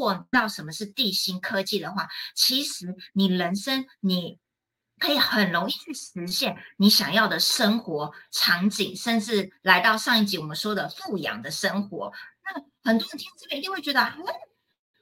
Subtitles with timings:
[0.00, 4.38] 果知道什么是地心科技的话，其实你人生你
[4.98, 12.12] 可以很容易去实现你想要的生活场景，甚至来到上一集我们说的富养的生活。
[12.44, 14.12] 那很多人听这边一定会觉得，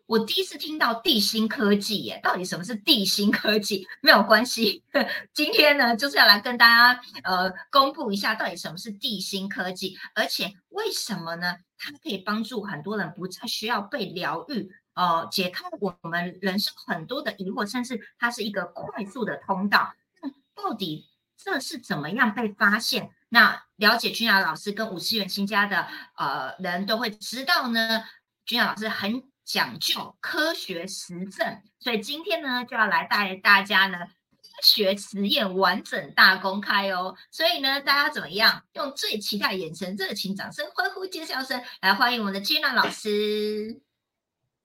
[0.07, 3.87] 我第一次听到地心科技耶，到底什么是地心科技？
[4.03, 4.85] 没有关系，
[5.33, 11.57] 今天呢就是要来跟大家呃公布一下到底什么是地心科技，而且为什么呢？
[11.79, 19.95] 它可以帮助很多人不再需要被疗愈，呃，解开我们人生很多的疑惑，甚至它是一个快速的通道。
[20.21, 23.11] 那到底这是怎么样被发现？
[23.29, 25.87] 那了解君雅老师跟五次元新家的
[26.17, 28.05] 呃人都会知道呢。
[28.45, 29.23] 君雅老师很。
[29.45, 37.17] 讲究科学实证，所以今天呢就要来带大家呢科学实验完整大公开哦。
[37.33, 38.63] 所以呢，大家怎么样？
[38.75, 43.81] 用最期待眼神、热情掌声、欢呼尖叫声来欢迎我们的金娜老师。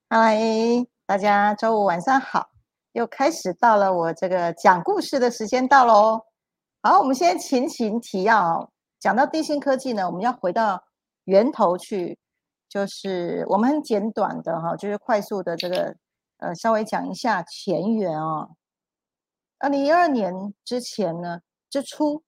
[0.09, 0.39] 嗨，
[1.05, 2.49] 大家周五晚上好，
[2.93, 6.21] 又开始到了我这个讲故事的时间到喽。
[6.81, 10.81] 好，我们先前情提要，讲到地心科技呢，我们要回到
[11.25, 12.17] 源头去。
[12.69, 15.93] 就是我们很简短的哈，就是快速的这个
[16.37, 18.51] 呃，稍微讲一下前缘哦。
[19.59, 22.23] 二零一二年之前呢，之初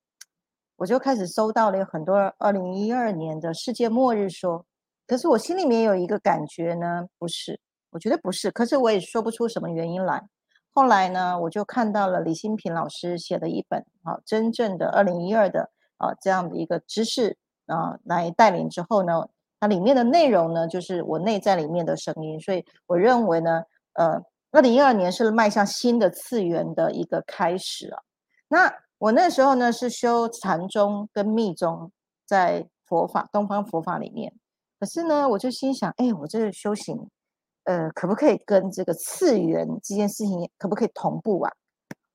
[0.76, 4.66] 我就开始收到了有很多二零一二年的世界末日说，
[5.08, 7.58] 可是我心里面有一个感觉呢，不是，
[7.92, 10.28] 我觉得不是，可是我也说不出什么原因来。
[10.72, 19.28] 后来呢，我就看到了李新平老师写的一本啊，真正的二零一二的啊这样的一个知识啊来带领之后呢。
[19.62, 24.24] 它里面的内容呢，就是我内在里面的声音，所以我认为呢，呃，
[24.54, 28.02] 二零一二年是迈向新的次元的一个开始啊。
[28.48, 31.92] 那我那时候呢是修禅宗跟密宗，
[32.26, 34.34] 在佛法东方佛法里面，
[34.80, 37.10] 可是呢，我就心想，哎，我这个修行，
[37.64, 41.52] 呃，可不可以跟这个次元这件事情可不可以同步啊？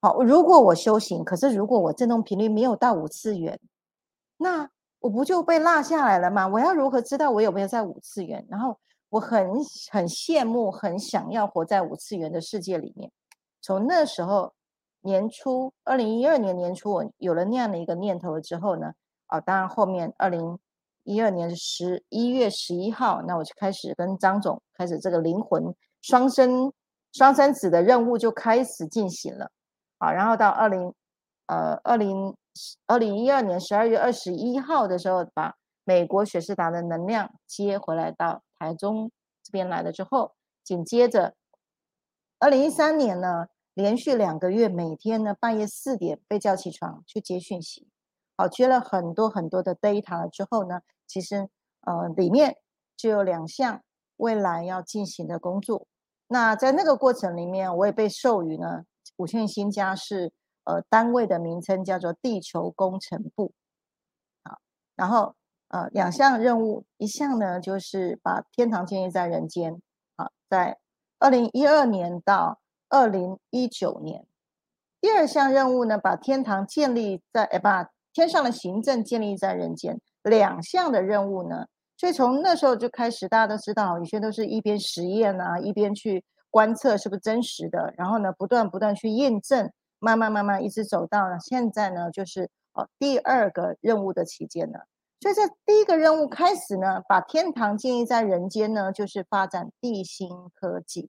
[0.01, 3.59] 好，如果我修行，可是如果我振动频率没有到五次元，
[4.37, 4.71] 那。
[5.01, 6.49] 我不就被落下来了吗？
[6.49, 8.43] 我要如何知道我有没有在五次元？
[8.49, 8.75] 然后
[9.11, 9.47] 我很
[9.91, 13.13] 很羡慕，很想要活在五次元的世界里面。
[13.61, 14.55] 从那时候
[15.03, 18.95] 年初，二零一二年年初，我有了那样的一个念头了之后呢，
[19.27, 20.59] 啊，当然后面二零
[21.05, 26.73] 一二年十一月十一号，那我就开始跟张总开始这个灵魂双生
[27.13, 29.51] 双生子的任务就开始进行了。
[29.99, 30.93] 啊，然后到二零
[31.47, 32.35] 呃二零。
[32.87, 39.11] 二零一二年十二月二十一号的时候，把美国雪士达的能量接回来到台中
[39.43, 41.35] 这边来了之后，紧接着
[42.39, 47.89] 二零一三年呢，连续两个月每天呢半夜四点被叫起床去接讯息，
[48.37, 51.49] 好接了很多很多的 data 之后呢，其实
[51.83, 52.57] 呃里面
[52.97, 53.83] 就有两项
[54.17, 55.87] 未来要进行的工作。
[56.29, 58.85] 那在那个过程里面，我也被授予呢
[59.17, 60.33] 五线新家是。
[60.67, 63.53] 呃，单位的名称叫做地球工程部，
[64.45, 64.59] 好，
[64.97, 65.35] 然后
[65.69, 69.79] 呃，两项任务，一项呢就是把天堂建立在人间，
[70.17, 70.79] 好，在
[71.19, 74.27] 二零一二年到二零一九年，
[75.03, 81.67] 第二项任务呢，把天堂建立在，呃，把天上的行政建立在人间，两项的任务呢，
[81.99, 89.71] 所以从那时候就开始，大家都知道，有些都是一边实验啊，一边去观测是不是真实的，然后呢，不断不断去验证。
[90.01, 94.79] 慢慢慢慢一直走到了现在呢，就是哦第二个任务的期间呢，
[95.21, 101.09] 所以在第一个任务开始呢，把天堂建立在人间呢，就是发展地心科技。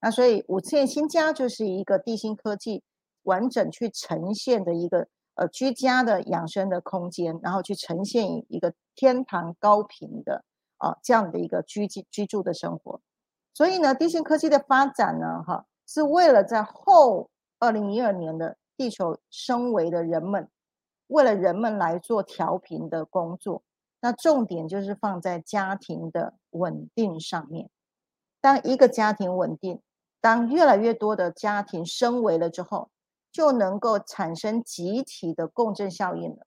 [0.00, 2.82] 那所以五次元新家就是一个地心科技
[3.22, 10.44] 完整去呈现的一个呃居家的养生的空间，然后去呈现一个天堂高频的
[10.78, 13.00] 啊这样的一个居居住的生活。
[13.52, 17.30] 所以呢，地心科技的发展呢，哈，是为了在后。
[17.60, 20.50] 二零一二年的地球升维的人们，
[21.06, 23.62] 为了人们来做调频的工作，
[24.00, 27.70] 那重点就是放在家庭的稳定上面。
[28.42, 29.80] 当一个家庭稳定，
[30.20, 32.90] 当越来越多的家庭升维了之后，
[33.34, 36.46] 就能够产生集体的共振效应了。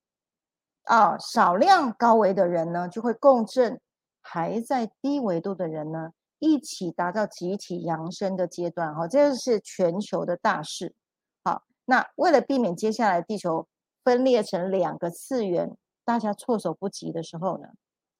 [0.83, 3.81] 啊，少量高维的人呢，就会共振
[4.21, 8.95] 还在低维度的人呢，一起达到集体扬升的阶段。
[8.95, 10.95] 哈，这是全球的大事。
[11.43, 13.67] 好那为了避免接下来地球
[14.05, 15.75] 分裂成两个次元，
[16.05, 17.67] 大家措手不及的时候呢，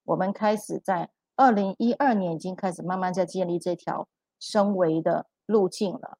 [0.03, 4.09] 我们开始在二零一二年已经开始慢慢在建立这条
[4.41, 6.17] 升维的路径了。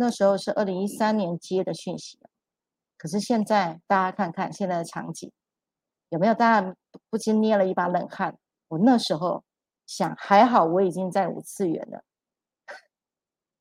[0.00, 2.18] 那时候是二零一三年接的讯息，
[2.96, 5.30] 可是现在大家看看现在的场景，
[6.08, 6.74] 有没有大家
[7.10, 8.38] 不禁捏了一把冷汗？
[8.68, 9.44] 我那时候
[9.86, 12.02] 想，还好我已经在五次元了，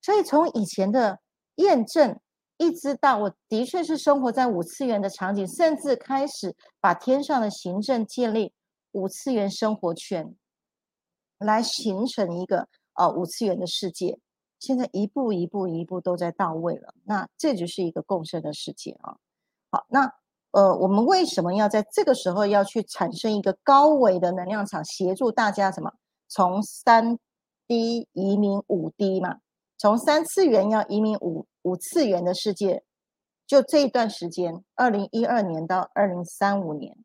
[0.01, 1.19] 所以从以前的
[1.55, 2.17] 验证，
[2.55, 8.53] 一直到我的确是生活在五次元的场景，甚至开始把天上的行政建立
[8.93, 10.33] 五次元生活圈，
[11.37, 14.17] 来形成一个呃五次元的世界。
[14.59, 19.17] 现在一步一步一步都在到位了，那这就是一个共生的世界啊。
[19.71, 20.13] 好，那
[20.51, 25.93] 呃，我们为什么要在这个时候要去产生一个高维的能量场，协助大家什么
[26.27, 27.17] 从三
[27.67, 29.39] D 移民五 D 嘛？
[29.77, 32.83] 从三次元要移民五五次元的世界，
[33.47, 36.97] 就这一段时间，二零一二年到二零三五年，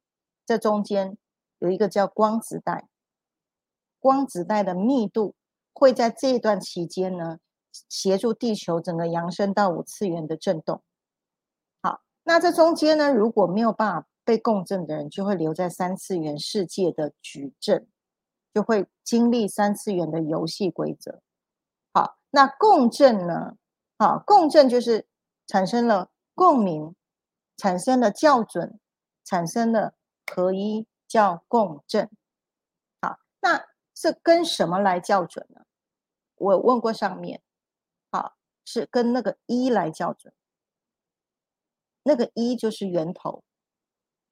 [0.45, 1.17] 这中间
[1.59, 2.89] 有一个叫光子带，
[4.01, 5.35] 光子带的密度
[5.75, 7.39] 会在这一段期间呢，
[7.89, 10.83] 协助地球整个扬升到五次元的震动。
[11.83, 17.87] 好，那这中间呢，如果没有办法被共振的人，就会留在三次元世界的矩阵，
[18.55, 21.21] 就会经历三次元的游戏规则。
[21.93, 23.57] 好那共振呢？
[23.99, 25.07] 好，共振就是
[25.47, 26.95] 产生了共鸣，
[27.57, 28.79] 产生了校准，
[29.25, 29.95] 产生了
[30.33, 32.09] 合一，叫共振。
[33.03, 35.64] 好，那是跟什么来校准呢？
[36.45, 37.43] 我问过上面，
[38.11, 40.33] 好，是跟那个一来校准。
[42.03, 43.43] 那个一就是源头，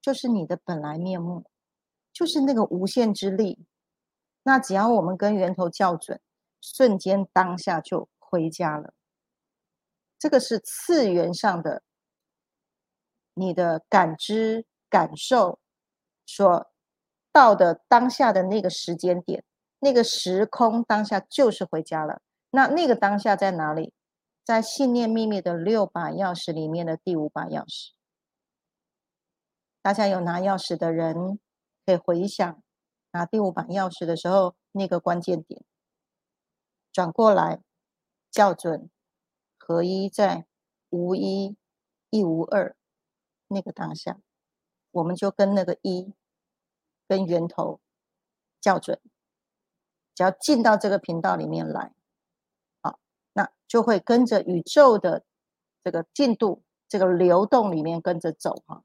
[0.00, 1.44] 就是你的本来面目，
[2.12, 3.66] 就是那个无限之力。
[4.42, 6.20] 那只要我们跟源头校准。
[6.64, 8.94] 瞬间当下就回家了，
[10.16, 11.82] 这个是次元上的
[13.34, 15.58] 你的感知感受
[16.24, 16.70] 所
[17.32, 19.42] 到的当下的那个时间点，
[19.84, 22.22] 那个时空当下就是回家了。
[22.52, 23.92] 那那个当下在哪里？
[24.44, 27.90] 在信念秘密的六把钥匙里面的第五把钥匙。
[29.82, 31.40] 大家有拿钥匙的人
[31.84, 32.62] 可以回想
[33.10, 35.64] 拿第五把钥匙的时候那个关键点。
[36.92, 37.60] 转过来，
[38.30, 38.88] 校准
[39.58, 40.46] 合一在
[40.90, 41.56] 无一
[42.10, 42.76] 一无二
[43.48, 44.20] 那个当下，
[44.92, 46.12] 我们就跟那个一
[47.08, 47.80] 跟源头
[48.60, 49.00] 校准，
[50.14, 51.92] 只要进到这个频道里面来，
[52.82, 52.98] 好，
[53.32, 55.24] 那就会跟着宇宙的
[55.82, 58.82] 这个进度、这个流动里面跟着走哈。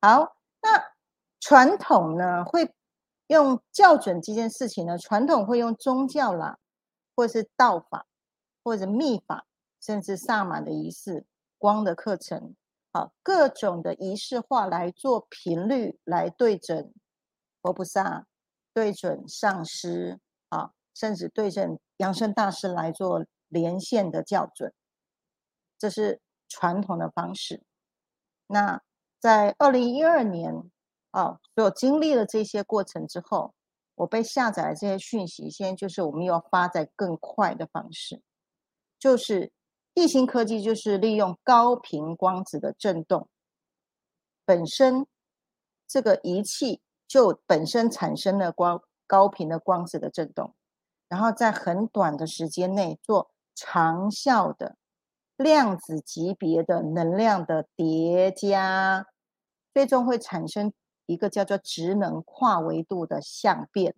[0.00, 0.84] 好，那
[1.40, 2.74] 传统呢会
[3.28, 6.58] 用校准这件事情呢，传统会用宗教啦。
[7.16, 8.08] 或是道法，
[8.64, 9.46] 或者秘法，
[9.80, 11.24] 甚至萨满的仪式、
[11.58, 12.56] 光的课程，
[12.92, 16.92] 好，各种的仪式化来做频率，来对准
[17.62, 18.26] 佛菩萨，
[18.72, 20.18] 对准上师，
[20.94, 24.72] 甚至对准养生大师来做连线的校准，
[25.78, 27.62] 这是传统的方式。
[28.46, 28.80] 那
[29.20, 30.70] 在二零一二年，
[31.10, 33.52] 啊，所经历了这些过程之后。
[33.96, 38.20] 我被下载了这些讯息，现在就是我们要发在更快的方式，
[38.98, 39.52] 就是
[39.94, 43.28] 地心科技，就是利用高频光子的振动，
[44.44, 45.06] 本身
[45.86, 50.52] 这个仪器就本身产生了光高频的光子的振动，
[51.14, 54.74] 然后在很短的时间内做长效的
[55.36, 59.06] 量子级别的能量的叠加，
[59.72, 60.72] 最终会产生。
[61.06, 63.94] 一个叫做职能跨维度的相变，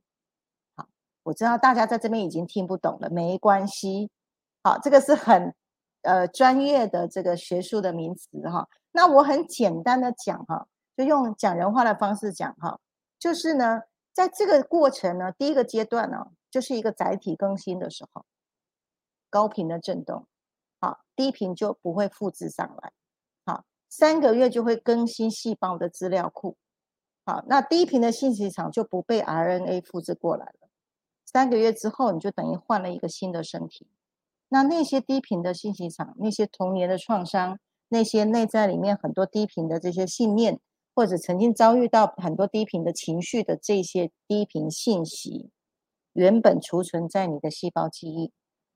[0.74, 0.88] 好，
[1.22, 4.10] 我知道大家在这边已经听不懂了，没关系，
[4.64, 5.54] 好，这个是很
[6.02, 8.68] 呃专业的这个学术的名词哈。
[8.90, 12.80] 那我很简单的讲哈，就用讲人话的方式讲哈，
[13.20, 13.82] 就是呢，
[14.12, 18.24] 在这个过程呢，第一个阶段呢，就是一个载体更新的时候，
[19.28, 20.26] 高频的震动，
[20.80, 22.92] 好，低频就不会复制上来，
[23.44, 26.56] 好，三个月就会更新细胞的资料库。
[27.26, 30.70] 好，那低频的信息场就不被 RNA 复制过来了。
[31.26, 33.86] 三个月之后，你就等于换了一个新的身体。
[34.48, 37.58] 那那些低频的信息场，那些童年的创伤，
[37.90, 40.58] 那些内在里面很多低频的这些信念，
[40.94, 45.50] 或者曾经遭遇到很多低频的情绪的这些低频信息，
[46.16, 48.32] 原本储存在你的细胞记忆，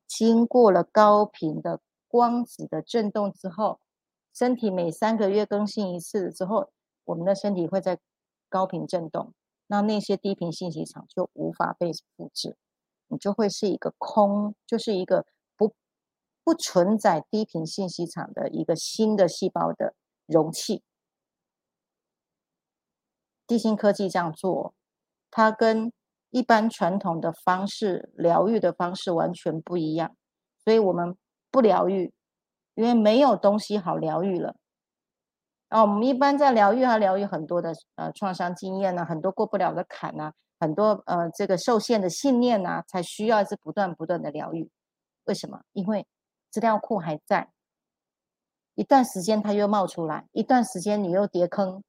[0.07, 3.81] 经过了高频的光子的震动之后，
[4.33, 6.71] 身体每三个月更新一次之后，
[7.05, 7.99] 我们的身体会在。
[8.53, 9.33] 高频振动，
[9.69, 12.57] 那那些低频信息场就无法被复制，
[13.07, 15.25] 你就会是一个空，就是一个
[15.57, 15.73] 不
[16.43, 19.95] 不存在低频信息场的一个新的细胞的
[20.27, 20.83] 容器。
[23.47, 24.75] 地心科技这样做，
[25.31, 25.93] 它跟
[26.31, 30.17] 一般传统的方式疗愈的方式完全不一样，
[30.65, 31.17] 所以我们
[31.51, 32.13] 不疗愈，
[32.75, 34.57] 因为没有东西好疗愈了。
[35.69, 44.69] 啊，我们一般在疗愈，还疗愈很多的呃创伤经验呢，很多过不了的坎呐，很多呃这个受限的信念呐，才需要是不断不断的疗愈。
[45.25, 45.61] 为什么？
[45.73, 46.07] 因为
[46.51, 47.51] 资料库还在，
[48.75, 51.85] 一段时间它又冒出来，一段时间你又跌坑。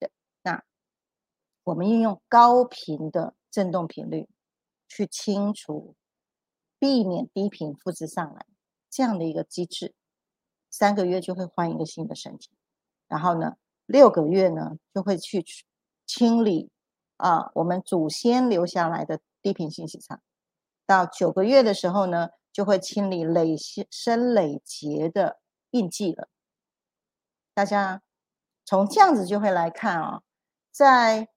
[0.00, 0.10] 对，
[0.42, 0.62] 那
[1.62, 4.28] 我们运用高频的振动频率
[4.88, 5.94] 去清除，
[6.80, 8.44] 避免低频复制上来
[8.90, 9.94] 这样的一个机制，
[10.70, 12.50] 三个月就会换一个新的身体，
[13.06, 13.56] 然后呢，
[13.86, 15.44] 六个月呢就会去
[16.06, 16.70] 清理
[17.16, 20.20] 啊我们祖先留下来的低频信息场，
[20.84, 22.30] 到九个月的时候呢。
[22.54, 23.56] 就会清理累
[23.90, 25.40] 生累劫的
[25.72, 26.28] 印记了。
[27.52, 28.00] 大家
[28.64, 30.22] 从这样子就会来看啊，
[30.70, 31.28] 在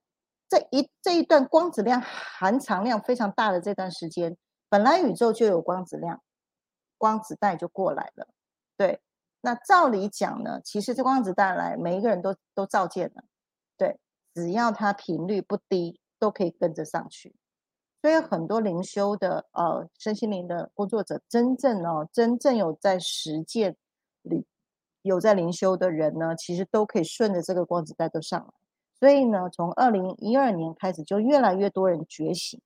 [0.49, 4.37] 这一这一段光子量含藏量非常大的这段时间，
[4.69, 6.21] 本来宇宙就有光子量，
[6.97, 8.27] 光子带就过来了。
[8.77, 9.01] 对，
[9.41, 13.23] 那照理讲呢，其实这光子带来，每一个人都都照见了。
[13.77, 13.99] 对，
[14.33, 17.35] 只要它频率不低，都可以跟着上去。
[18.01, 23.75] 所以很多灵修的呃身心灵的工作者，真正哦真正有在实践
[24.21, 24.45] 里
[25.01, 28.53] 有在灵修的人呢，其实都可以顺着这个光子带都上来。
[28.99, 32.59] 所以呢，从二零一二年开始，就越来越多人觉醒。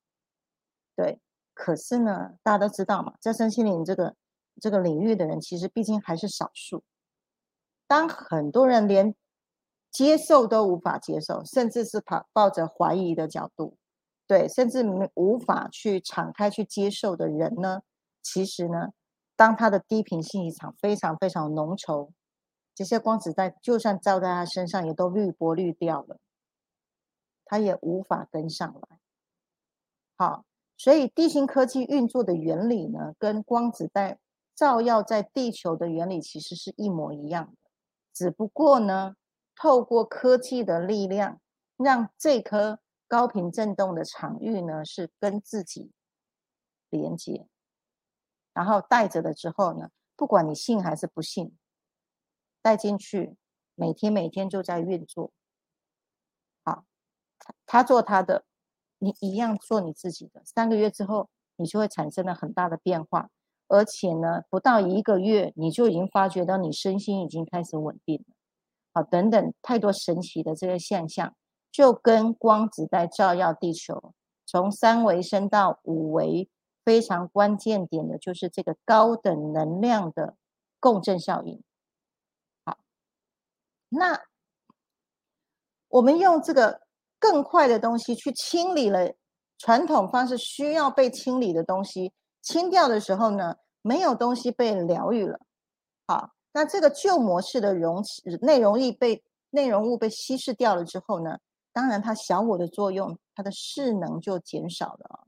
[0.96, 1.18] 对，
[1.54, 4.14] 可是呢，大家都知道嘛，在身心灵这个
[4.60, 6.82] 这个领域的人，其实毕竟还是少数。
[7.86, 9.14] 当很多人连
[9.90, 13.76] 接受都无法接受，甚至是抱抱着怀疑的角度。
[14.26, 14.82] 对，甚至
[15.14, 17.82] 无法去敞开去接受的人呢，
[18.22, 18.88] 其实呢，
[19.36, 22.10] 当他的低频信息场非常非常浓稠，
[22.74, 26.18] 这些光子带就算照在他身上，也都滤波滤掉了，
[27.44, 28.98] 他也无法跟上来。
[30.16, 30.44] 好，
[30.76, 34.18] 所以地心科技运作的原理呢，跟光子带
[34.54, 37.70] 照耀在地球的原理其实是一模一样的，
[38.12, 39.16] 只不过呢，
[39.54, 41.40] 透过科技的力量，
[41.76, 42.78] 让这颗。
[43.08, 45.92] 高频振动的场域呢，是跟自己
[46.88, 47.46] 连接，
[48.54, 51.54] 然后带着了之后呢，不管你信还是不信，
[52.62, 53.36] 带进去，
[53.74, 55.32] 每天每天就在运作。
[56.64, 56.84] 好，
[57.66, 58.44] 他做他的，
[58.98, 60.40] 你一样做你自己的。
[60.44, 63.28] 三个月之后，你就会产生了很大的变化，
[63.68, 68.34] 而且呢，不到一个月，你就已经发觉到你身心已经开始稳定了。
[68.94, 71.34] 好，等等，太多神奇的这些现象。
[71.72, 74.12] 就跟光子在照耀地球，
[74.44, 76.50] 从三维升到五维，
[76.84, 80.36] 非常关键点的就是这个高等能量的
[80.78, 81.62] 共振效应。
[83.94, 84.18] 那
[85.88, 86.80] 我们用这个
[87.18, 89.12] 更快的东西去清理了
[89.58, 95.38] 传统方式需要被清理的东西，清掉的时候呢，没有东西被疗愈了。
[96.06, 98.02] 好，那这个旧模式的容
[98.40, 101.38] 内容易被内容物被稀释掉了之后呢？
[101.74, 105.24] 当然，它小我的作用，它的势能就减少了啊。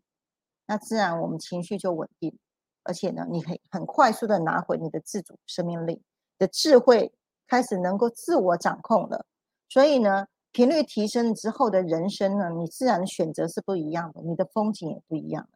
[0.66, 2.38] 那自然我们情绪就稳定，
[2.83, 6.02] 而且呢，你可以很快速的拿回你的自主生命力
[6.38, 7.12] 的智慧，
[7.46, 9.24] 开始能够自我掌控了。
[9.68, 15.48] 所以呢，频率提升之后的人生呢，你自然选择是不一样的，你的风景也不一样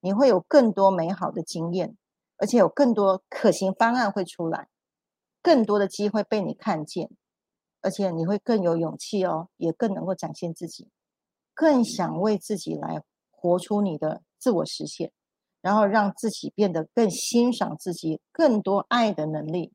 [0.00, 1.96] 你会有更多美好的经验，
[2.36, 4.68] 而且有更多可行方案会出来，
[5.42, 7.08] 更多的机会被你看见。
[7.80, 10.88] 而且你会更有勇气哦，也更能够展现自己，
[11.52, 15.10] 更想为自己来活出你的自我实现，
[15.60, 19.72] 然后让自己变得更欣赏自己，更多爱的能力。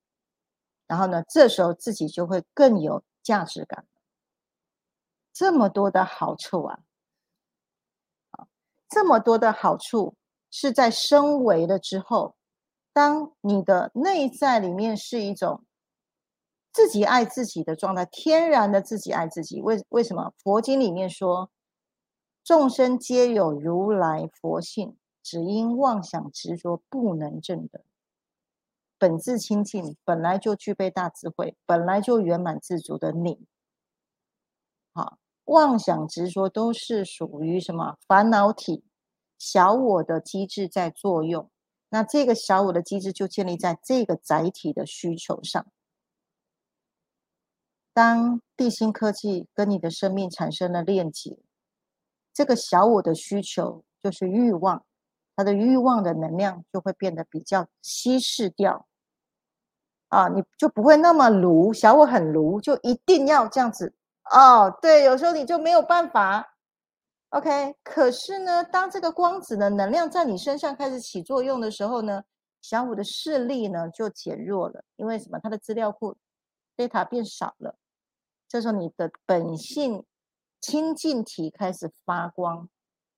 [0.87, 3.85] 然后呢，这时候自己就会更有价值感。
[5.33, 6.79] 这么多的好处啊，
[8.31, 8.47] 啊，
[8.89, 10.15] 这么多的好处
[10.49, 12.35] 是在升维了之后，
[12.93, 15.63] 当你的内在里面是一种。
[16.73, 19.59] 自己爱自己的状态，天然的自己爱自己。
[19.63, 20.31] 为为什么？
[20.37, 21.49] 佛经里面说，
[22.43, 27.81] 众生皆有如来佛性，只因妄想执着不能证得。
[28.97, 33.45] 本自清净，本来就具备大智慧，本来就圆满自足的你，
[34.93, 38.83] 好，妄想执着都是属于什么烦恼体、
[39.37, 41.49] 小我的机制在作用。
[41.89, 45.65] 那这个小我的机制就建立在这个载体的需求上。
[47.93, 51.39] 当地心科技跟你的生命产生了链接，
[52.33, 54.85] 这个小我的需求就是欲望，
[55.37, 58.87] 它的欲望的能量就会变得比较稀释掉，
[60.09, 63.93] 啊，你就不会那么炉，小我很炉，就一定要这样子
[64.31, 64.75] 哦。
[64.81, 66.57] 对，有时候你就没有办法
[67.29, 67.75] ，OK。
[67.83, 72.23] 可是呢，当这个光子的能量在你身上开始起作用的时候呢，
[72.59, 75.39] 小五的势力呢就减弱了，因为什么？
[75.39, 76.17] 它的资料库
[76.75, 77.75] data 变少了。
[78.47, 80.03] 这时候，你的本性
[80.59, 82.67] 清净体开始发光。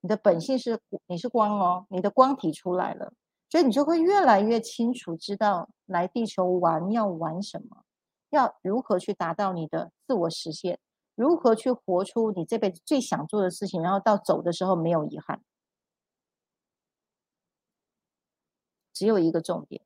[0.02, 3.14] 你的本性是你是光哦，你的光体出来了。
[3.50, 7.84] 所以你就会越来越清楚知道来地球玩要玩什么，
[8.30, 10.80] 要如何去达到你的自我实现，
[11.16, 15.42] 如何去活出你这辈子最想做的事情，然后到走的时候没有遗憾。
[18.94, 19.82] 只有一个重点，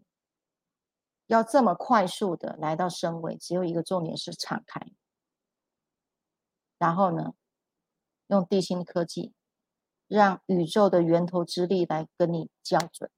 [1.27, 4.81] 要这么快速的来到升位，只有一个重点是敞开。
[6.77, 7.33] 然后呢，
[8.27, 9.31] 用地心科技，
[10.07, 13.09] 让宇宙的源头之力来跟你校准。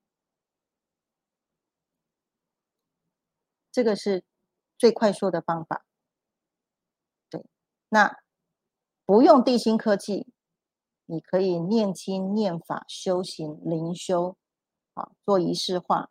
[3.71, 4.23] 这个是
[4.77, 5.85] 最快速的方法。
[7.29, 7.45] 对，
[7.89, 8.17] 那
[9.05, 10.27] 不用地心科技，
[11.05, 14.37] 你可以念经、念法、修行、灵修。
[14.93, 16.09] 啊，做仪式化，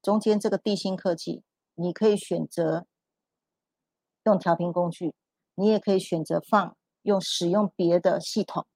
[0.00, 1.42] 中间这个地心科技，
[1.74, 2.86] 你可以选择
[4.22, 5.16] 用调频工具，
[5.56, 8.68] 你也可以选择放用使用别的系统，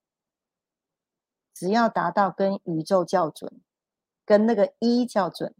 [1.54, 3.60] 只要达到跟宇宙校准，
[4.24, 5.54] 跟那个一校准，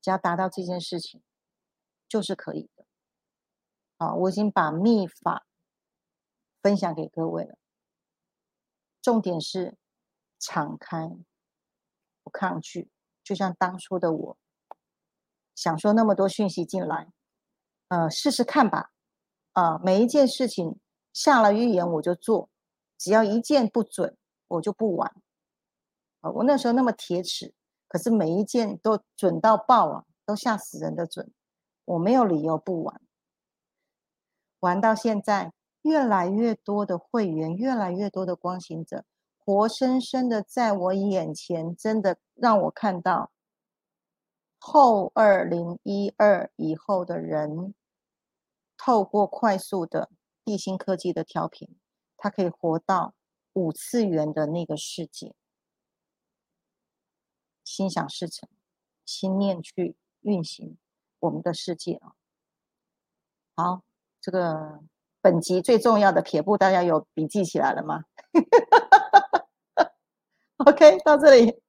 [0.00, 1.22] 只要达到这件事情，
[2.08, 2.84] 就是可以的。
[3.98, 5.46] 啊，我已经把秘法
[6.62, 7.56] 分享给各位了，
[9.00, 9.76] 重点是
[10.38, 11.16] 敞开。
[12.22, 12.90] 不抗拒，
[13.22, 14.38] 就像当初的我，
[15.54, 17.12] 想说那么多讯息进来，
[17.88, 18.92] 呃，试试看吧，
[19.52, 20.80] 啊，每一件事情
[21.12, 22.48] 下了预言我就做，
[22.96, 24.16] 只要一件不准，
[24.54, 25.14] 我就不玩。
[26.20, 27.52] 啊，我那时候那么铁齿，
[27.88, 31.30] 可是每一件都准到爆啊，都吓死人的准，
[31.84, 33.00] 我没有理由不玩。
[34.60, 39.04] 玩到现在，越来越多的会员，越来越多的光行者。
[39.38, 43.30] 活生生的在我眼前，真的让我看到
[44.58, 47.74] 后二零一二以后的人，
[48.78, 50.08] 透过快速的
[50.42, 51.76] 地心科技的调频，
[52.16, 53.12] 他可以活到
[53.54, 55.34] 五次元的那个世界，
[57.64, 58.48] 心想事成，
[59.04, 60.76] 心念去运行
[61.20, 62.12] 我们的世界啊。
[63.56, 63.82] 好，
[64.20, 64.82] 这个
[65.20, 68.04] 本集最重要的撇步，大家有笔记起来了吗？
[70.58, 71.62] OK，到这里。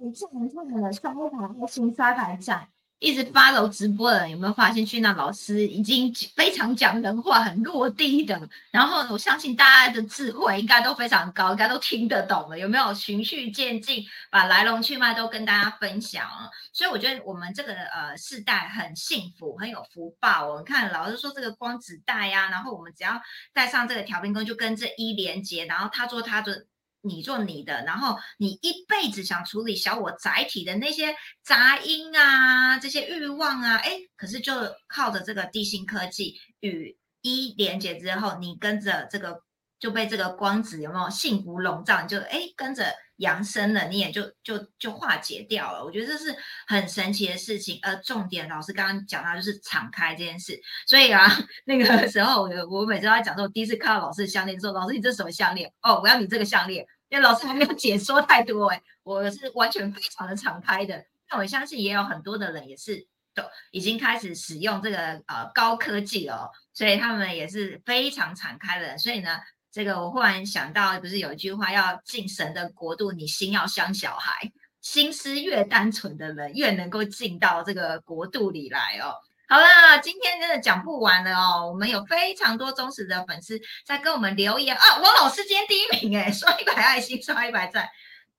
[0.00, 2.70] 你这人这么的刷牌，新刷牌站，
[3.04, 4.84] 一直发楼直播的，有没有发现？
[4.84, 8.40] 去那老师已经非常讲人话，很落地的。
[8.70, 12.58] 然后我相信大家的智慧应该都非常高，应该都听得懂了。
[12.58, 16.26] 有没有循序渐进，把来龙去脉都跟大家分享？
[16.72, 20.48] 所以我觉得我们这个呃世代很幸福，很有福报。
[20.48, 23.20] 我们看老师说这个光子带呀，然后我们只要
[23.52, 26.64] 带上这个调频弓，就跟这一连接，然后他做他的。
[27.04, 34.52] 你做你的，然后你一辈子想处理小我载体的那些杂音啊，这些欲望啊，哎，可是就
[34.88, 39.42] 靠着这个地心科技与一连接之后，你跟着这个
[39.78, 42.00] 就被这个光子有没有幸福笼罩？
[42.00, 45.84] 你就哎跟着扬升了，你也就就就化解掉了。
[45.84, 46.34] 我觉得这是
[46.66, 47.78] 很神奇的事情。
[47.82, 50.58] 而重点，老师刚刚讲到就是敞开这件事。
[50.86, 51.30] 所以啊，
[51.66, 55.70] 那个时候我我每次都在讲说，我第一次看到老师的项链，说老师你这什么项链？
[55.82, 56.84] 哦，我要你这个项链。
[57.14, 61.04] 因为老师还没有解说太多哎，我是完全非常的敞开的。
[61.30, 68.98] 那我相信也有很多的人也是都已经开始使用这个呃高科技哦，所以他们也是非常敞开的。
[68.98, 69.38] 所以呢，
[69.70, 74.50] 这个我忽然想到，不是有一句话要进神的国度，你心要像小孩，
[74.80, 79.14] 心思越单纯的人越能够进到这个国度里来哦。
[79.46, 81.68] 好了，今天真的讲不完了哦。
[81.68, 84.96] 我们有非常多忠实的粉丝在跟我们留言啊。
[84.96, 87.88] 王老师今天第一名哎， 刷一百爱心，刷一百赞。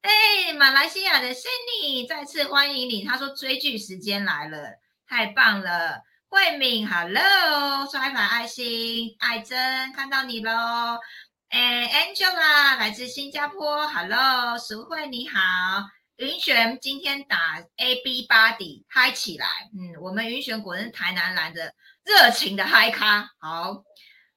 [0.02, 1.52] 哎，马来西亚的仙
[1.84, 3.04] 女再次欢迎你。
[3.04, 6.02] 他说追剧时间来了，太棒了。
[6.28, 9.16] 慧敏，Hello，刷一百爱心。
[9.20, 10.52] 爱珍，看到你喽。
[11.50, 15.40] 哎，Angela 来自新加坡，Hello，淑慧你好。
[16.18, 21.74] 云璇今天打 A B 八底嗨起来，嗯，我们云璇果然是台南来的
[22.06, 23.30] 热情的嗨咖。
[23.38, 23.84] 好，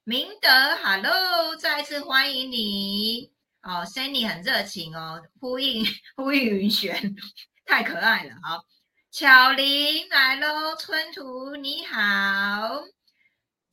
[0.03, 0.49] 明德
[0.83, 5.85] ，Hello，再次欢迎你哦，Sunny 很热情哦，呼应
[6.17, 7.15] 呼应云璇，
[7.65, 8.35] 太可爱了。
[8.43, 8.65] 好，
[9.09, 11.97] 巧玲来喽，春图你好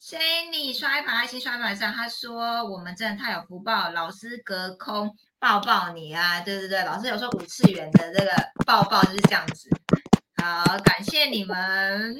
[0.01, 5.16] ，Sunny 刷一排爱心刷排上，他说我们真的太有福报，老师隔空。
[5.46, 6.40] 抱抱你啊！
[6.40, 8.32] 对对对，老师有说五次元的这个
[8.66, 9.70] 抱抱就是这样子。
[10.42, 12.16] 好，感谢你们。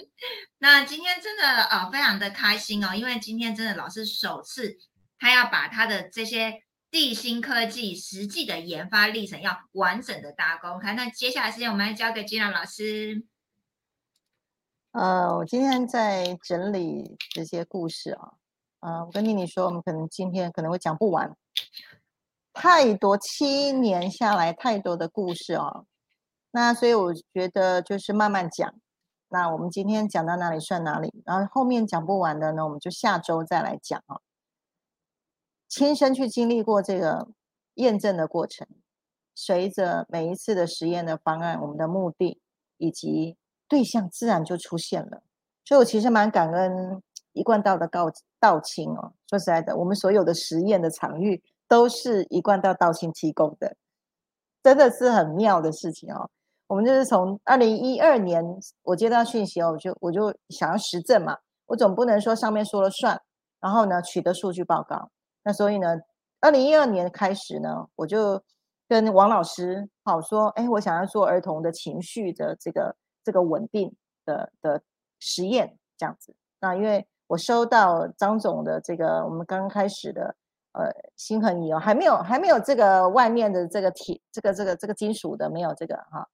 [0.59, 4.79] 那今天真的啊，非常的开心哦，因为今天真的老师首次
[5.19, 10.93] 他要把他的这些地心科技实际的研发历程要完整的大公开。
[10.95, 13.25] 那接下来时间我们来交给金娜老师。
[14.93, 18.35] 呃，我今天在整理这些故事啊，
[18.79, 21.37] 呃，我跟妮妮说，我们可能今天可能会讲不完。
[22.59, 25.85] 太多七年下来太多的故事哦。
[26.53, 28.75] 那所以我觉得就是慢慢讲。
[29.29, 34.23] 那我们今天讲到哪里算哪里，然后后面讲不完的呢，我们就下周再来讲哦。
[35.69, 37.29] 亲身去经历过这个
[37.75, 38.67] 验证的过程，
[39.35, 42.41] 随着每一次的实验的方案，我们的目的
[42.79, 43.37] 以及
[43.69, 45.23] 对象自然就出现了。
[45.67, 49.13] 所以我其实蛮感恩一贯道的道道亲哦。
[49.29, 53.77] 说实在的，我们所有的实验的场域都是一贯到道亲提供的，
[54.63, 56.31] 真的是很妙的事情哦。
[56.69, 58.45] 我们就是从二零一二年
[58.83, 63.21] 我接到讯息哦，我就我就想要实证嘛，我总不能说上面说了算，
[63.61, 65.11] 然后呢取得数据报告。
[65.45, 65.97] 那所以呢，
[66.41, 68.43] 二零一二年开始呢，我就
[68.89, 74.83] 跟王老师好说，哎，我想要做儿童的情绪的这个这个稳定的的
[75.21, 76.35] 实验这样子。
[76.59, 80.35] 那因为我收到张总的这个我们刚刚开始的
[80.77, 86.29] 呃心恒仪哦，还没有还没有这个外面的这个铁这个这个这个金属的没有这个哈。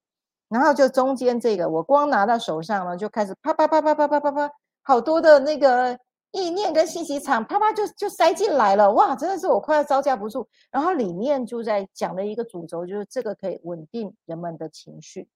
[0.49, 4.51] 然后就中间这个，我光拿到手上呢，就开始啪啪啪啪啪啪啪啪，
[4.83, 5.99] 好多的那个
[6.33, 10.47] 意念跟信息场，啪啪就就塞进来了，哇，真的是我快要招架不住。
[10.71, 15.27] 然后里面就在讲的一个主轴，就是这个可以稳定人们的情绪，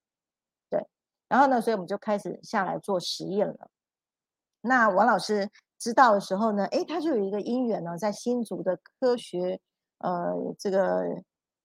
[0.69, 0.87] 对。
[1.29, 3.71] 然后呢，所以我们就开始下来做实验了。
[4.61, 9.61] 那王老师知道的时候呢，诶，他就有一个因缘呢，在新竹的科学，
[9.99, 11.03] 呃，这个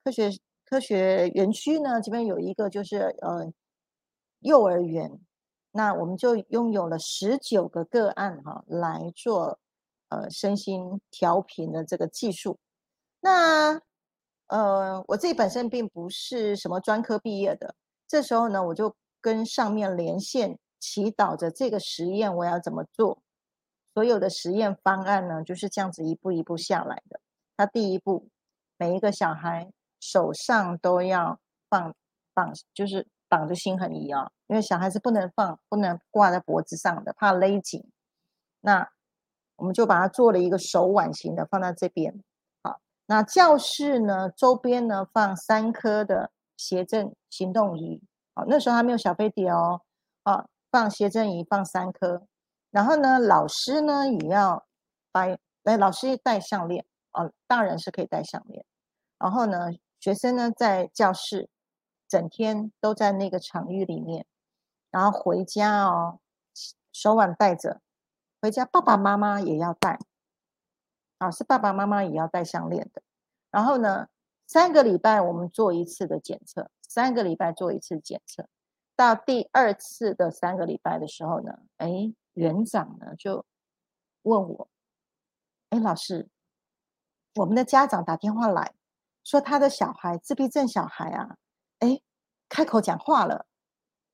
[0.03, 0.29] 科学。
[0.63, 3.51] 科学园区呢，这边有一个就是呃
[4.39, 5.19] 幼儿园，
[5.73, 9.59] 那我们就拥有了十九个个案哈，来做
[10.07, 12.57] 呃身心调频的这个技术。
[13.19, 13.81] 那
[14.47, 17.75] 呃我自己本身并不是什么专科毕业的，
[18.07, 23.21] 这时候呢，我就跟上面连线，祈祷着这个实验我要怎么做。
[23.93, 27.19] 所有的实验方案呢，就是这样子一步一步下来的。
[27.57, 28.29] 它第一步，
[28.77, 29.71] 每一个小孩。
[30.03, 31.93] 手上都要放
[32.33, 37.87] 绑，就是绑着心很仪啊，因为小孩子不能放，不能挂在脖子上的，怕勒紧。
[38.61, 38.89] 那
[39.57, 42.19] 我们就把它做了一个手腕型的，放在这边。
[42.63, 48.01] 好，那教室呢，周边呢放三颗的斜正行动仪。
[48.33, 49.81] 好，那时候还没有小飞碟哦。
[50.23, 52.23] 啊，放斜正仪放三颗，
[52.71, 54.65] 然后呢，老师呢也要
[55.11, 58.65] 戴，来老师戴项链哦，大人是可以戴项链。
[59.19, 59.69] 然后呢？
[59.99, 61.47] 学生呢，在教室
[62.07, 64.25] 整天都在那个场域里面，
[64.89, 66.19] 然后回家哦，
[66.91, 67.81] 手腕戴着，
[68.41, 69.99] 回家爸爸妈妈也要戴，
[71.19, 73.03] 啊，是爸爸妈妈也要戴项链的。
[73.51, 74.07] 然后呢，
[74.47, 78.47] 三个礼拜我们做一次的检测，三个礼拜做一次检测，
[78.95, 83.45] 到第二次的三个礼拜的时候呢，哎，园长呢就
[84.23, 84.69] 问我，
[85.69, 86.29] 哎，老师，
[87.35, 88.73] 我们的家长打电话来。
[89.23, 91.37] 说他的小孩自闭症小孩啊，
[91.77, 92.01] 哎，
[92.49, 93.45] 开口讲话了，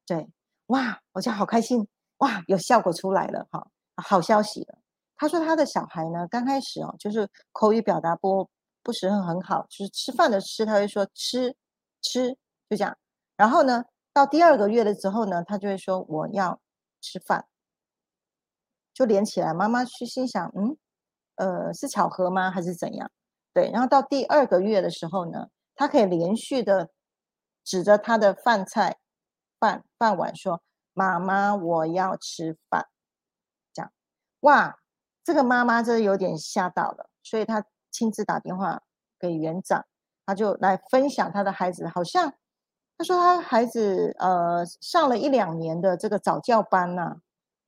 [0.06, 0.30] 对，
[0.65, 4.80] 哇，我就好开心，哇，有效果出来了，哈，好消息了。
[5.15, 8.49] 他说他的小孩呢，刚开始哦，就是口语表达不
[8.84, 11.56] 不是很很好，就是吃饭的吃，他会说吃
[12.01, 12.38] 吃，
[12.69, 12.97] 就这样。
[13.38, 16.60] 然后呢，到第二个月了之后呢，他就会说我要
[16.99, 17.47] 吃饭，
[18.97, 19.53] 就连起来。
[19.53, 20.75] 妈妈去心想，嗯，
[21.36, 23.12] 呃，是巧合吗，还是怎样？
[23.53, 26.89] 对，然后到第二个月的时候呢，他可以连续的
[27.63, 28.97] 指着他的饭菜
[29.60, 32.88] 饭饭碗说：“妈妈，我要吃饭。”
[33.71, 33.91] 这样，
[34.39, 34.79] 哇，
[35.23, 38.81] 这个妈妈真的有点吓到了，所以她亲自打电话
[39.19, 39.86] 给园长，
[40.25, 42.33] 他就来分享他的孩子，好像
[42.97, 47.17] 他说他孩子呃上了一两年的这个早教班呐，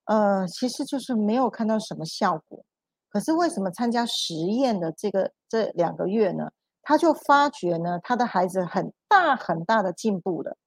[0.09, 2.65] 呃，其实就是没有看到什么效果。
[3.09, 6.49] 可是为什么参加实验的这个这两个月呢？
[6.81, 10.57] 他就发觉呢，他的孩子很大很大的进步了，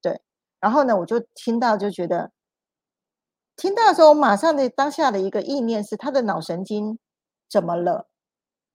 [0.00, 0.22] 对。
[0.58, 2.30] 然后呢，我就听到就觉得，
[3.56, 6.98] 听到的时候，我马上的当下的一个意念是，他的脑神经
[7.50, 8.08] 怎么了？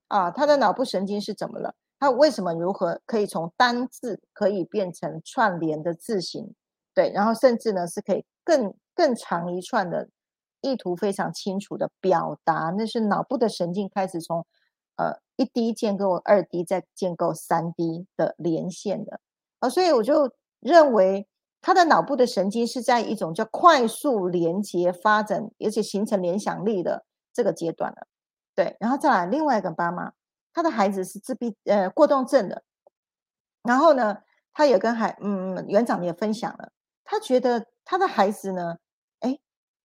[0.10, 1.74] 啊，他的脑部神经是怎么了？
[1.98, 6.54] 他为什么如何可以从单字可以变成串联的字形？
[6.94, 10.10] 对，然后甚至呢是可以更更长一串的。
[10.66, 14.48] 意图非常清楚的表达，那是脑部的神经开始从
[14.96, 19.20] 呃一 D 建构二 D 再建构三 D 的连线的
[19.60, 21.28] 啊，所以我就认为
[21.60, 27.04] 他的脑部的神经是在一种叫快速连接发展，而且形成联想力的
[27.34, 28.08] 这个阶段了。
[28.56, 30.14] 对，然后再来另外一个妈妈，
[30.54, 32.64] 他的孩子是自闭呃过动症的，
[33.64, 34.20] 然后呢，
[34.54, 36.72] 他也跟孩嗯园长也分享了，
[37.04, 38.78] 他觉得他的孩子呢。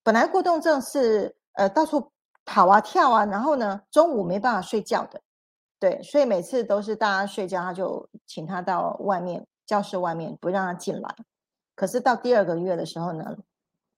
[0.08, 2.10] 本来过动症是呃到处
[2.46, 5.20] 跑啊跳啊，然后呢中午没办法睡觉的，
[5.78, 11.14] 对，所以每次都是大家睡觉，他就请他到外面教室外面，不让他进来。
[11.74, 13.36] 可是到第二个月的时候呢，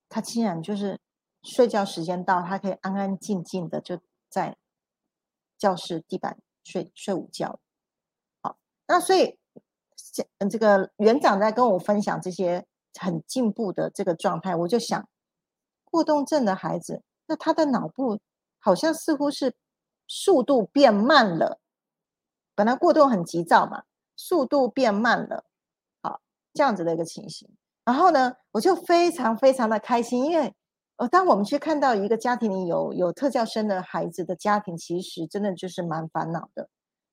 [0.09, 0.99] 他竟然就是
[1.45, 3.97] 睡觉时间到，他可以安安静静的就
[4.29, 4.57] 在
[5.59, 7.61] 教室地板睡睡午觉。
[8.43, 8.57] 好，
[8.89, 9.39] 那所以
[10.13, 12.67] 这这个园长在跟我分享这些
[12.99, 15.09] 很进步的这个状态，我就想，
[15.91, 18.19] 过动症的孩子，那他的脑部
[18.59, 19.55] 好像似乎是
[20.07, 21.59] 速度变慢了。
[22.55, 23.83] 本来过动很急躁嘛，
[24.17, 25.45] 速度变慢了，
[26.03, 26.21] 好，
[26.53, 27.49] 这样子的一个情形。
[27.85, 30.55] 然后呢，我就非常非常的开心，因为
[30.97, 36.69] 呃，当我们去看到一个家庭里有有特教生的孩子的家庭，其实真的就是蛮烦恼的，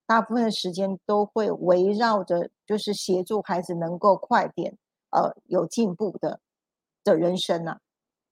[0.06, 4.78] 大部分的时间都会围绕着就是协助孩子能够快点
[5.12, 6.42] 呃有进步的
[7.06, 7.80] 的人生呐。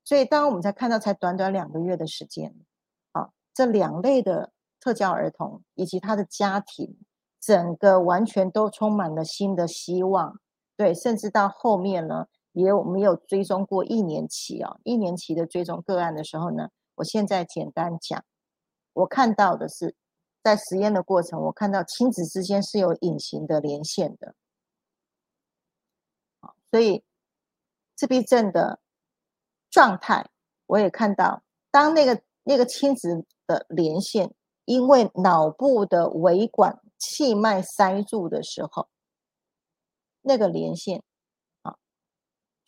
[0.05, 2.55] 所以，当我们才看到才短短两个月的时间，
[3.11, 4.53] 啊，这两类的。
[4.77, 6.95] 特教儿童以及他的家庭，
[7.41, 10.39] 整个完全都充满了新的希望。
[10.77, 14.77] 对，甚至到后面呢，也有没有追踪过一年期啊？
[14.83, 18.23] 一年期的追踪个案的时候呢，我现在简单讲，
[18.93, 19.95] 我看到的是，
[20.43, 24.35] 在实验的过程，我看到亲子之间是有隐形的连线的。
[26.69, 27.03] 所以
[27.95, 28.79] 自闭症的
[29.75, 30.25] 状态，
[30.67, 34.33] 我也看到，当那个那个亲子的连线。
[34.67, 38.87] 因为脑部的维管气脉塞住的时候，
[40.23, 41.03] 那个连线
[41.61, 41.75] 啊，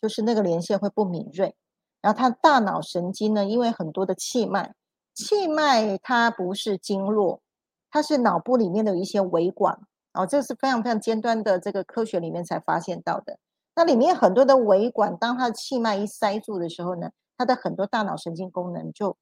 [0.00, 1.56] 就是那个连线会不敏锐，
[2.00, 4.76] 然后他大脑神经呢，因为很多的气脉，
[5.12, 7.42] 气脉它不是经络，
[7.90, 9.76] 它是脑部里面的一些维管
[10.12, 13.40] 哦，这是非常非常尖端的这个科学里面才发现到的。
[13.78, 19.16] 那里面很多的维管，当它的气脉一塞住的时候呢，它的很多大脑神经功能就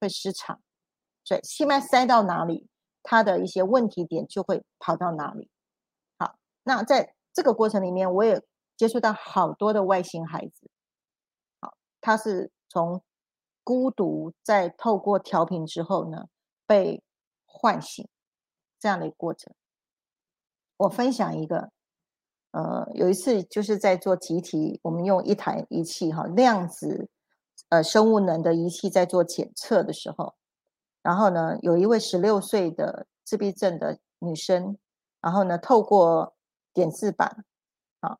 [0.00, 0.60] 会失常。
[1.24, 2.68] 所以气脉塞到哪里，
[3.02, 5.50] 它的一些问题点就会跑到哪里。
[6.20, 8.40] 好，那在这个过程里面，我也
[8.76, 10.70] 接触到好多的外星孩子。
[11.60, 13.02] 好，他是从
[13.64, 16.28] 孤独，在透过调频之后呢，
[16.64, 17.02] 被
[17.44, 18.06] 唤醒
[18.78, 19.52] 这样的一个过程。
[20.76, 21.72] 我分享一个，
[22.56, 27.06] 呃，有一次就是在做集体，我们用一台仪器哈，量子
[27.68, 30.32] 呃生物能的仪器在做检测的时候。
[31.02, 34.78] 然后呢，有一位十六岁的自闭症的女生，
[35.20, 36.34] 然后呢，透过
[36.72, 37.44] 点字板，
[38.00, 38.16] 啊，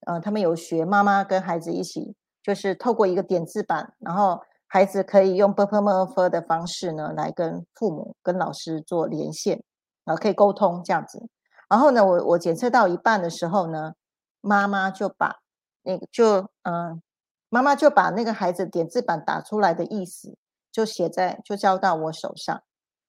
[0.00, 9.64] 呃，他们有学，妈妈跟孩子一起，就是透过一个点字板，然后孩子可以用 b p m f 的方式呢，来跟父母、跟老师做连线，
[10.04, 11.26] 啊，可以沟通这样子。
[11.74, 13.94] 然后呢，我我检测到一半的时候呢，
[14.40, 15.40] 妈妈就把
[15.82, 17.02] 那个就嗯，
[17.48, 20.38] 妈妈就把那个孩子点字板打出来的意思。
[20.70, 22.62] 就写在，就交到我手上。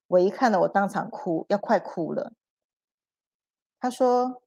[0.08, 2.32] 我一看呢，我当场哭，要快哭了。
[3.78, 4.42] 他说：“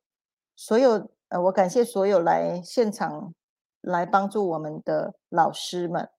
[0.53, 3.33] 所有，呃，我感谢所有来现场
[3.79, 6.09] 来帮助我们的老师们。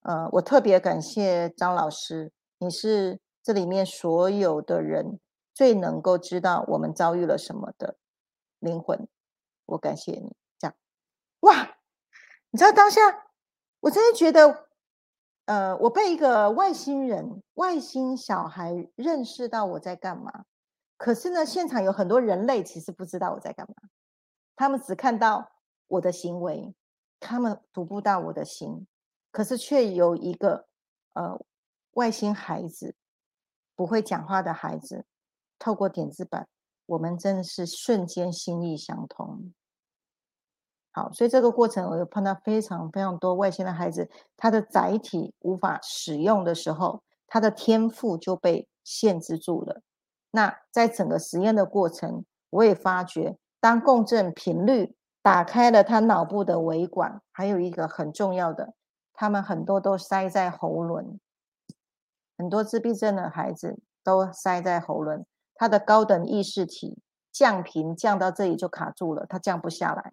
[0.00, 5.18] 呃，我特别感谢张老师，你是这里面所有的人
[5.54, 7.96] 最能够知道我们遭遇了什么的
[8.58, 9.08] 灵魂。
[9.64, 10.36] 我感谢你。
[10.58, 10.76] 这样，
[11.40, 11.76] 哇，
[12.50, 13.00] 你知道当下，
[13.80, 14.64] 我真的觉得。”
[15.46, 20.46] 呃，我被一个外星人、外星小孩认识到我在干嘛，
[20.96, 23.74] 可是呢，现场有很多人类其实不知道我在干嘛，
[24.56, 25.52] 他们只看到
[25.86, 26.74] 我的行为，
[27.20, 28.86] 他们读不到我的心，
[29.30, 30.66] 可是却有一个
[31.12, 31.38] 呃
[31.90, 32.96] 外星孩子，
[33.76, 35.04] 不会讲话的孩子，
[35.64, 36.46] 透过点字板，
[36.84, 39.50] 我们真的是瞬间心意相通。
[40.92, 49.80] 好，所以这个过程我有碰到非常非常多外星的孩子，他的载体无法使用的时候，他的天赋就被限制住了。
[50.32, 58.74] 那在整个实验的过程，我也发觉，当共振频率打开了他脑部的维管，还有一个很重要的，
[59.14, 61.18] 他们很多都塞在喉轮，
[62.36, 65.24] 很多自闭症的孩子都塞在喉轮，
[65.54, 66.98] 他的高等意识体
[67.32, 70.12] 降频降到这里就卡住了，他降不下来。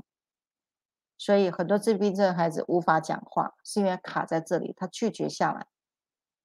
[1.17, 5.67] 所以很多自闭症孩子无法讲话，是因为卡在这里，他拒绝下来。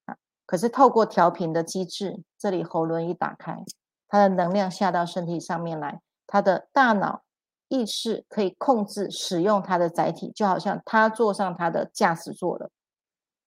[0.05, 3.63] 啊，可是透过调频的机制，这里喉轮一打开，
[4.07, 7.23] 他的能量下到身体上面来，他的大脑
[7.69, 12.69] 意识可以控制使用他的载体，就好像他坐上他的驾驶座了。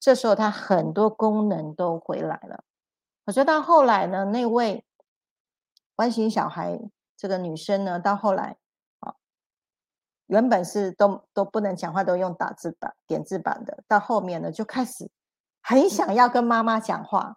[0.00, 2.64] 这时候他很多功能都回来了。
[3.24, 4.84] 可是到后来呢，那位
[6.00, 6.80] 外星小孩
[7.14, 8.56] 这个女生呢，到后来
[9.00, 9.12] 啊。
[10.28, 13.84] 原本是都都不能讲话，都用打字板、点字板的。
[13.86, 15.10] 到后面呢，就开始
[15.60, 17.36] 很想要跟妈妈讲话，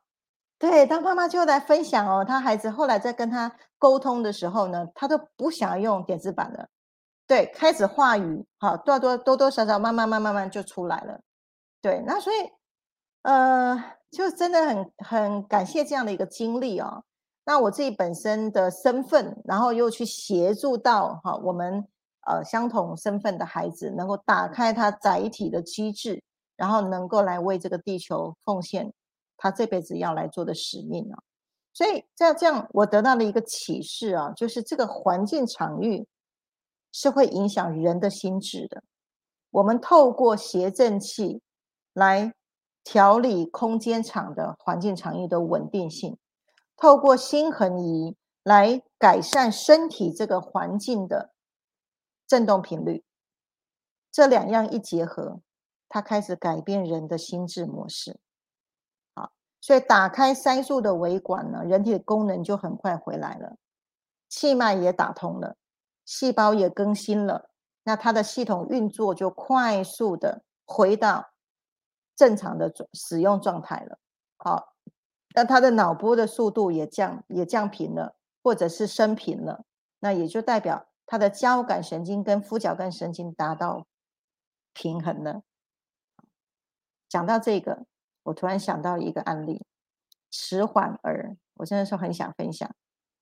[0.58, 6.70] 对，当妈妈就来分享哦，她孩子后来在跟她沟通的时候呢，她都不想要用点字版了，
[7.28, 11.20] 对，开始话语，好，多多多多少少，慢慢慢慢慢就出来了，
[11.82, 12.38] 对，那所以，
[13.24, 17.04] 呃，就真的很很感谢这样的一个经历哦。
[17.46, 21.86] 那我自己本身的身份，然后又去协助到哈我们
[22.26, 26.24] 呃相同身份的孩子，能够打开他载体的机制，
[26.56, 28.94] 然后能够来为这个地球奉献。
[29.36, 31.20] 他这辈子要来做的使命啊，
[31.74, 36.08] 所以在这样，我得到了一个启示啊，就是这个环境场域
[36.94, 38.82] 是会影响人的心智的。
[39.50, 41.42] 我们透过谐振器
[41.92, 42.34] 来
[42.86, 46.18] 调理空间场的环境场域的稳定性，
[46.76, 51.34] 透过心恒仪来改善身体这个环境的
[52.28, 53.04] 振动频率。
[54.12, 55.42] 这两样一结合，
[55.90, 58.20] 它开始改变人的心智模式。
[59.16, 63.58] 好所以打开塞住的维管呢，人体的功能就很快回来了，
[64.30, 65.56] 气脉也打通了，
[66.06, 67.50] 细胞也更新了，
[67.84, 71.32] 那它的系统运作就快速的回到
[72.16, 73.98] 正常的使用状态了。
[74.38, 74.73] 好，
[75.34, 79.64] 那他的脑波的速度也降也降频了，或者是升频了，
[80.00, 83.86] 那也就代表他的交感神经跟副交感神经达到
[84.74, 85.42] 平衡了。
[87.10, 87.86] 讲到这个。
[88.26, 89.66] 我突然想到一个案例，
[90.32, 92.74] 迟缓儿，我真的是很想分享。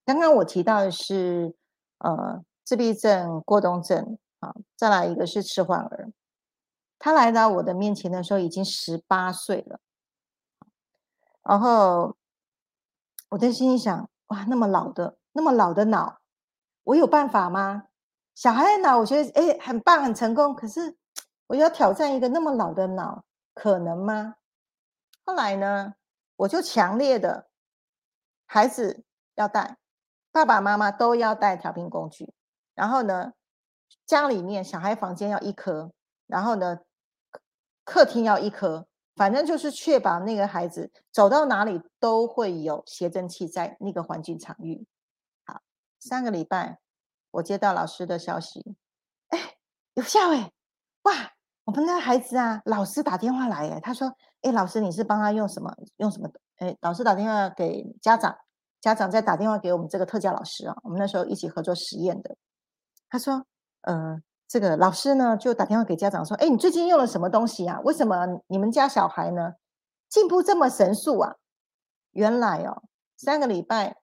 [0.06, 1.56] 刚刚我提到的是，
[1.98, 6.12] 呃，自闭症、过动症，啊，再来一个是迟缓儿。
[7.00, 9.80] 他来到我的面前的时候已经十八岁了，
[11.44, 12.16] 然后
[13.30, 16.20] 我在心里想，哇，那么老的，那么老的脑，
[16.84, 17.88] 我有办法吗？
[18.36, 20.98] 小孩的脑，我觉得哎，很棒，很成功，可是
[21.48, 24.36] 我要挑战一个那么老的脑，可能吗？
[25.26, 25.96] 后来呢，
[26.38, 27.48] 我就强烈的，
[28.46, 29.04] 孩子
[29.36, 29.78] 要带，
[30.32, 32.34] 爸爸妈妈都要带调频工具。
[32.74, 33.34] 然后呢，
[34.06, 35.92] 家里面小孩房间要一颗，
[36.26, 36.80] 然后呢，
[37.84, 44.86] 客厅要一颗，反正就是确保那个孩子走到哪里都会有谐振器在那个环境场域。
[45.46, 45.62] 好，
[46.00, 46.80] 三个礼拜，
[47.32, 48.76] 我接到老师的消息，
[49.30, 49.58] 哎，
[49.94, 50.52] 有效哎，
[51.04, 51.34] 哇！
[51.64, 55.72] 我们那孩子啊，老师打电话来，哎，他说：“哎，老师，你是帮他用什么？
[55.98, 56.28] 用什么？
[56.58, 58.36] 哎，老师打电话给家长，
[58.82, 60.76] 家长再打电话给我们这个特教老师啊。
[60.82, 62.36] 我们那时候一起合作实验的。
[63.10, 63.46] 他说：，
[63.82, 64.20] 呃，
[64.52, 67.80] 这个老师呢，就打电话给家长说：，哎，你最近用了什么东西啊？
[67.86, 69.54] 为什么你们家小孩呢
[70.10, 71.36] 进步这么神速啊？
[72.12, 72.84] 原来哦，
[73.16, 73.96] 三个礼拜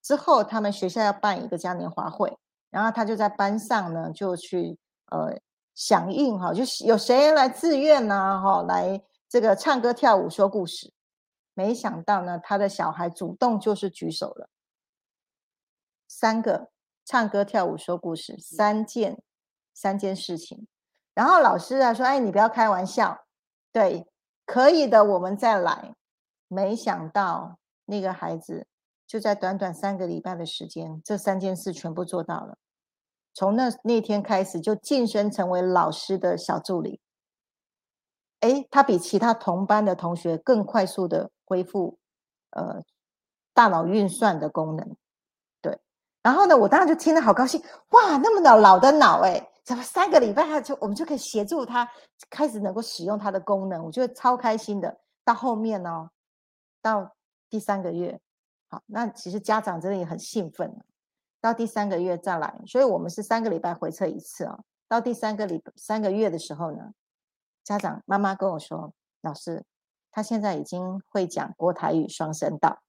[0.00, 2.38] 之后，他们学校要办一个嘉年华会，
[2.70, 4.78] 然后他就在班上呢，就去
[5.10, 5.36] 呃。”
[5.76, 8.40] 响应哈，就是有谁来自愿呢？
[8.42, 10.90] 哈，来这个唱歌跳舞说故事。
[11.52, 14.48] 没想到呢，他的小孩主动就是举手了。
[16.08, 16.70] 三个
[17.04, 19.22] 唱歌跳舞说故事，三件
[19.76, 20.66] 三件事情。
[21.14, 23.26] 然后老师啊说：“哎，你不要开玩笑，
[23.70, 24.06] 对，
[24.46, 25.94] 可以的，我们再来。”
[26.48, 28.68] 没想到那个孩子
[29.04, 32.56] 就在短短三个礼拜的时间，这三件事全部做到了。
[33.34, 37.00] 从那那天开始，就晋升成为老师的小助理。
[38.40, 41.98] 哎，他比其他同班的同学更快速的恢复，
[42.50, 42.84] 呃，
[43.52, 44.96] 大脑运算的功能。
[45.60, 45.80] 对，
[46.22, 51.90] 然后呢，我当时就听得好高兴，哇，那么老老的脑，哎，怎么三个礼拜他就我们就可以协助他
[52.30, 54.96] 开始能够使用他的功能，我觉得超开心的。
[55.24, 56.08] 到后面呢，
[56.80, 57.16] 到
[57.50, 58.20] 第三个月，
[58.68, 60.72] 好，那其实家长真的也很兴奋。
[61.40, 64.56] 到第三个月再来，所以我们是三个礼拜回测一次啊。
[64.86, 66.92] 到第三个礼三个月的时候呢，
[67.64, 69.64] 家长妈妈跟我说：“老师，
[70.12, 72.80] 他现在已经会讲国台语双声道，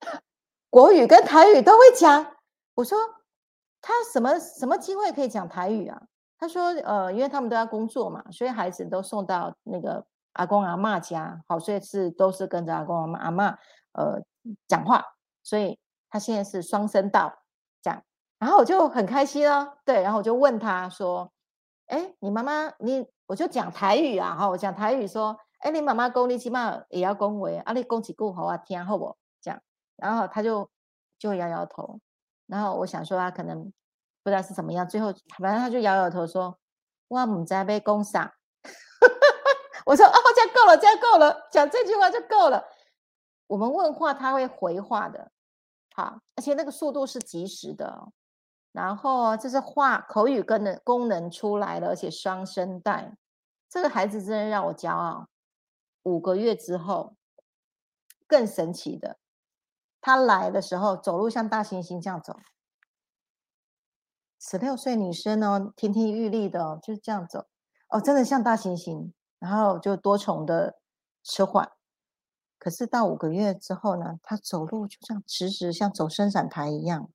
[0.70, 2.36] 国语跟台语都会讲。”
[2.76, 2.96] 我说
[3.86, 6.02] ：“他什么什么机会可以讲台语啊？”
[6.40, 13.58] 他说：“呃，因为他们都要工作嘛，所以孩子都送到那个阿公阿妈家，好，所以是都是跟着阿公阿妈阿妈
[13.92, 14.22] 呃
[14.66, 15.04] 讲话，
[15.42, 15.78] 所以
[16.08, 17.42] 他现在是双声道
[17.82, 18.02] 讲。”
[18.40, 21.30] 然后我就很开心哦，对，然后我就问他说
[21.86, 29.16] ：“哎，你妈妈，你我就讲台语啊，哈，我讲台语说，哎，你妈妈讲你起码也要恭维，啊，你讲几句好啊，听好不？
[29.40, 29.60] 这样，
[29.96, 30.68] 然后他就
[31.18, 31.98] 就摇摇头，
[32.46, 33.64] 然后我想说他可能
[34.22, 36.58] 不知道是怎么样，最后反正他就摇摇头说，
[37.08, 38.34] 哇我唔知被攻杀。
[39.86, 42.64] 我说哦，这样够了，这样够了，讲这句话就够了。
[43.46, 45.30] 我们问话他会回话的，
[45.94, 48.08] 好，而且那个速度是及时的。
[48.72, 53.14] 然后这是话口语功能功能出来了，而且双声带，
[53.68, 55.28] 这个孩子真的让我骄傲。
[56.02, 57.14] 五个月之后，
[58.26, 59.18] 更神奇的，
[60.04, 62.36] 他来的时候走路像大猩猩这样走。
[64.38, 67.46] 十六岁女生哦，亭亭玉立的哦，就是这样走
[67.88, 69.12] 哦，真的像大猩猩。
[69.38, 70.78] 然后就多重的
[71.22, 71.70] 迟缓，
[72.58, 77.10] 可是到五个月之后呢，她走路就像直直像走伸展台一样，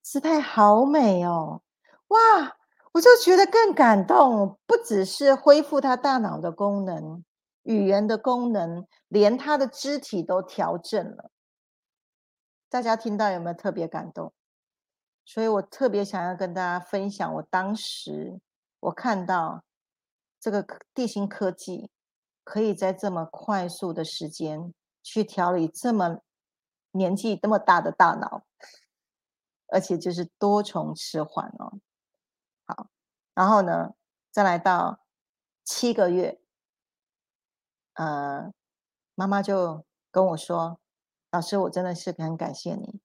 [0.00, 1.62] 姿态好美哦，
[2.08, 2.56] 哇！
[2.92, 7.24] 我就觉得更感动，不只是恢复她大脑的功能、
[7.64, 11.30] 语言的功能，连她的肢体都调整了。
[12.74, 14.32] 大家听到有没有特别感动？
[15.24, 18.40] 所以我特别想要跟大家分享，我当时
[18.80, 19.62] 我看到
[20.40, 21.88] 这个地心科技
[22.42, 26.18] 可以在这么快速的时间去调理这么
[26.90, 28.44] 年纪这么大的大脑，
[29.68, 31.78] 而且就是多重迟缓哦。
[32.66, 32.88] 好，
[33.34, 33.94] 然后呢，
[34.32, 34.98] 再来到
[35.62, 36.40] 七个月，
[37.92, 38.52] 呃，
[39.14, 40.80] 妈妈就跟我说
[41.34, 43.00] ：“老师，我真的是很感谢你。”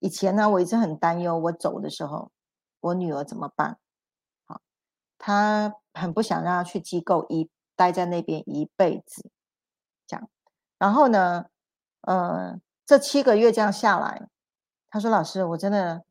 [0.00, 2.32] 以前呢，我一直很担忧，我走的时候，
[2.80, 3.78] 我女儿怎么办？
[4.46, 4.62] 好，
[5.18, 9.30] 她很不想让她去机构一待在那边一辈子，
[10.06, 10.30] 这样。
[10.78, 11.50] 然后呢，
[12.00, 14.30] 呃，这七个月这样下来，
[14.88, 16.04] 她说：“老师，我真的，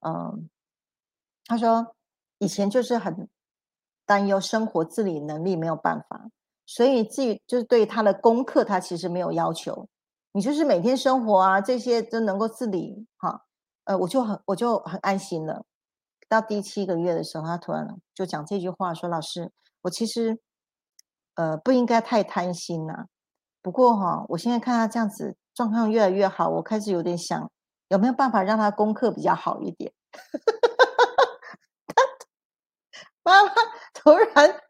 [0.00, 0.50] 嗯，
[1.44, 1.94] 她说
[2.38, 3.28] 以前就是很
[4.04, 6.30] 担忧生活自理能力没有办法，
[6.66, 9.88] 所以至于就是对她的功课，她其实没有要求。”
[10.32, 13.42] 你就是每天生活啊，这些都能够自理，哈，
[13.84, 15.64] 呃，我就很我就很安心了。
[16.28, 19.50] 到第七个月的时候，他突然就讲这句话，说：“老师，
[19.82, 20.40] 我其实，
[21.34, 23.06] 呃，不应该太贪心呐。
[23.60, 27.50] 不过哈，我现在看他这样子状况越来越好，我开始有点想，
[27.88, 29.92] 有没有办法让他功课比较好一点？”
[33.24, 33.52] 妈妈
[33.92, 34.60] 突然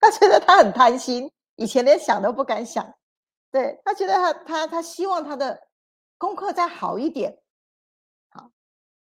[0.00, 2.94] 他觉得他很贪心，以前连想都不敢想。
[3.50, 5.66] 对他觉得他他他希望他的
[6.16, 7.40] 功课再好一点，
[8.30, 8.50] 好，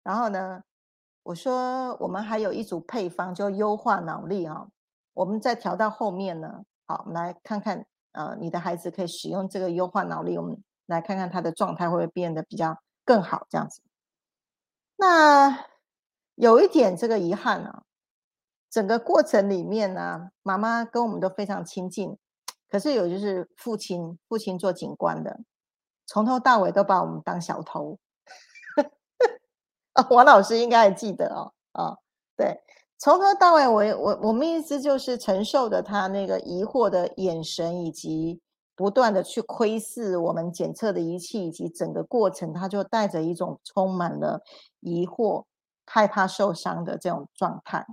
[0.03, 0.62] 然后呢，
[1.22, 4.68] 我说我们还有一组配方，就优化脑力哈，
[5.14, 13.80] 我们再调到后面呢，好，我们来看看，呃，你的孩子可以使用这个优化脑力，我们来看看他的状态会不会变得比较更好这样子。
[14.97, 15.66] 那
[16.34, 17.84] 有一点这个遗憾啊，
[18.68, 22.18] 整个过程里面呢，妈妈跟我们都非常亲近。
[22.69, 25.41] 可是有就是父亲，父亲做警官的，
[26.05, 27.99] 从头到尾都把我们当小偷。
[29.93, 31.97] 啊， 王老师应该还记得哦，啊，
[32.37, 32.61] 对，
[32.99, 38.41] 从头到尾，我我我们一直就是承受着他那个疑惑的眼神，以及
[38.75, 44.43] 不断的去窥视我们检测的仪器，以及整个过程，他就带着一种充满了
[44.81, 45.45] 疑惑、
[45.87, 47.87] 害怕受伤的这种状态。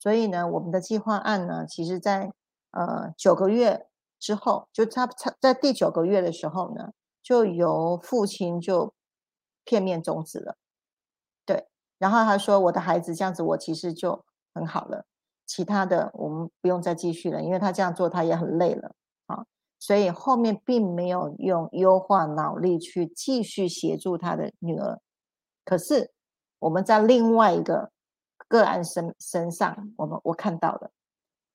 [0.00, 2.32] 所以呢，我们的计划案呢，其实在
[2.72, 3.86] 呃九个月。
[4.20, 6.92] 之后，就他他在第九个月的时候呢，
[7.22, 8.92] 就由父亲就
[9.64, 10.56] 片面终止了，
[11.46, 11.66] 对。
[11.98, 15.06] 然后他说：“我的孩子这样子，我其实就很好了，
[15.46, 18.94] 其他的我们不用再继续了，因为他这样做他也很累了
[19.26, 19.44] 啊。
[19.78, 25.00] 所以后面并没有用优化脑力去继续协助他的女儿。
[25.64, 26.10] 可是
[26.58, 27.90] 我们在另外一个
[28.48, 30.90] 个案身身上，我们我看到了，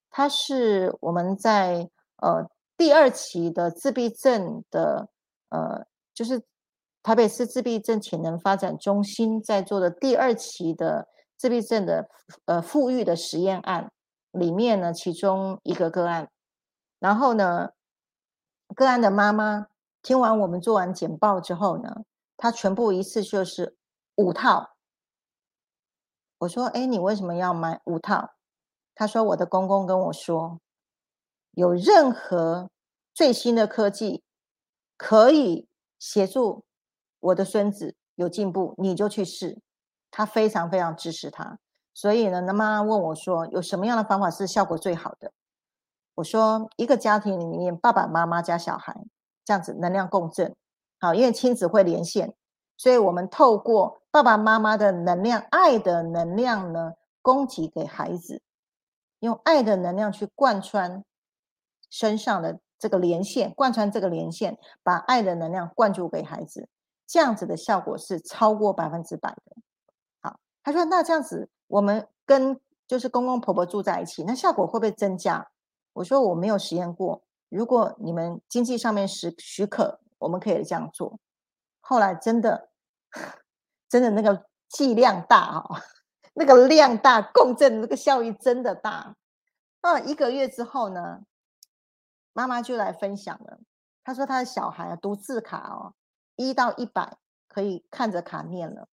[0.10, 2.50] 他是我们在呃。
[2.78, 5.10] 第二期的自闭症的，
[5.50, 6.44] 呃，就是
[7.02, 11.08] 台北市自闭症潜能发展中心在做的第二期的
[11.38, 12.10] 自闭症的
[12.46, 13.92] 呃富裕的实验案
[14.32, 16.30] 里面呢，其中一个个案，
[17.00, 17.70] 然后呢，
[18.76, 19.68] 个案的妈妈
[20.02, 22.04] 听完我们做完简报之后呢，
[22.36, 23.78] 她全部一次就是
[24.16, 24.72] 五套。
[26.40, 28.32] 我说：“哎，你为什么要买五套？”
[28.94, 30.60] 她说：“我的公公跟我说。”
[31.56, 32.70] 有任何
[33.14, 34.22] 最新的科技
[34.98, 36.64] 可以协助
[37.20, 39.60] 我的孙子有进步，你就去试。
[40.12, 41.60] 他非常非常支持他，
[41.94, 45.34] 所以呢，那妈妈问我说，有什么样的方法是效果最好的？
[46.14, 48.96] 我说，一个家庭里面，爸爸妈妈加小孩
[49.44, 50.56] 这样子能量共振，
[51.02, 52.34] 好，因为亲子会连线，
[52.78, 58.42] 所以我们透过爸爸妈妈的能量、爱的能量呢，供给给孩子，
[59.20, 61.04] 用爱的能量去贯穿。
[61.96, 66.68] 身上的这个连线，贯穿这个连线，把爱的能量灌注给孩子，
[67.08, 69.56] 这样子的效果是超过百分之百的。
[70.20, 75.48] 好，他说：“那这样子，我们跟就是公公婆婆住在一起，那效果会不会增加？”
[75.94, 81.18] 我说：“我没有实验过，如果你们经济上面是许可，我们可以这样做。”
[81.80, 82.72] 后来真的，
[83.88, 85.64] 真的那个剂量大啊，
[86.34, 89.16] 那个量大，共振那个效益真的大。
[89.82, 91.22] 那一个月之后呢？
[92.36, 93.60] 妈妈就来分享了，
[94.04, 95.96] 她说她的小孩啊读字卡哦，
[96.36, 97.18] 一到一百
[97.48, 98.90] 可以看着卡念了，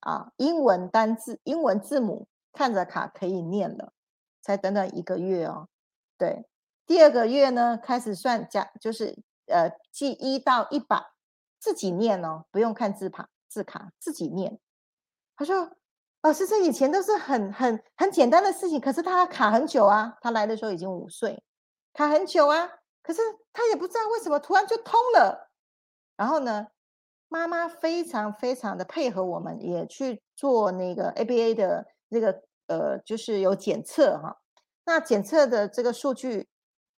[0.00, 3.92] 啊，英文单字、英文字母看着卡可以念了，
[4.40, 5.68] 才短短一个月哦。
[6.16, 6.46] 对，
[6.86, 11.04] 第二个月呢，开始算加，就是呃记一到一百，
[11.60, 14.58] 自己念哦，不用看字卡字卡，自己念。
[15.36, 15.76] 她说
[16.22, 20.16] ：“老师，这以前都是很很很简单的事情，可是他卡很久啊。
[20.22, 21.44] 他来的时候已经五岁，
[21.94, 22.68] 卡很久啊。
[23.02, 23.22] 可是
[23.52, 25.50] 他也不知道为什么突然就通了。
[26.16, 26.66] 然后呢，
[27.28, 34.36] 妈妈非常非常的配合我们，也去做那个 ABA 的那个呃，就是有检测哈。
[34.84, 36.46] 那检测的这个数据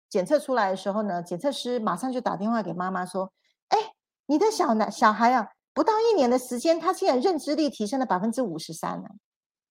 [0.10, 3.32] 检测出来的时候呢，检测师马上就打电话给妈妈说
[3.70, 3.94] ：‘哎，
[4.26, 9.10] 你的小男小孩啊。’不到一年的时间，他现在认知力提升了百分之五十三呢，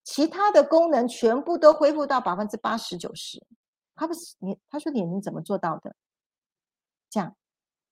[0.05, 3.43] 其他的功能全部都恢复到百分之八十九十。
[3.95, 5.95] 他不是你，他说你你怎么做到的？
[7.11, 7.37] 这样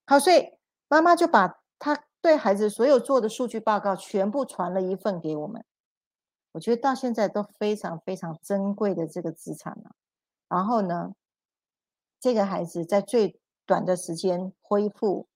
[0.06, 5.64] 好，所以妈妈就把他对孩子所有做的数据报告全部传了一份给我们。
[6.52, 9.94] 我觉得到现在都非常非常珍贵的这个资产了。
[10.48, 11.14] 然后呢，
[12.20, 15.26] 这个孩子在最短的时间恢复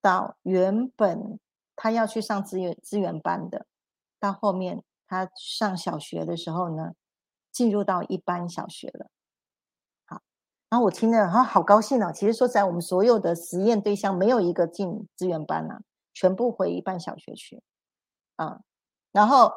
[0.00, 1.38] 到原本。
[1.78, 3.66] 他要去上资源资源班的，
[4.18, 6.94] 到后面他上小学的时候呢，
[7.52, 9.10] 进入到一般小学了。
[10.76, 12.12] 然后我听了啊，好高兴哦！
[12.12, 15.80] 其实说在我们所有的实验对象没有一个进资源班啊，
[16.12, 17.62] 全部回一般小学去。
[18.36, 18.60] 啊，
[19.10, 19.50] 然后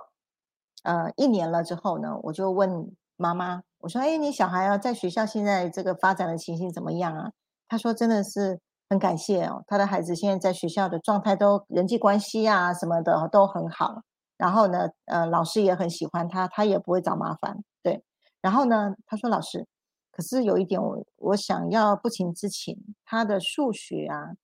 [0.84, 7.32] 呃，一年了之后呢，我就问妈妈，我说：“哎，你小孩啊，在学校现在这个发展的情形怎么样啊？”
[7.68, 14.02] 他说：“真的是。”很感谢哦，他的孩子现在在学校的状态都人际关系啊什么的都很好。
[14.38, 17.58] 然后呢，呃，老师也很喜欢他，他也不会找麻烦。
[17.84, 18.02] 对，
[18.42, 19.68] 然后呢，他说老师，
[20.12, 24.36] 可是有一点我我想要不情之请，他的数学啊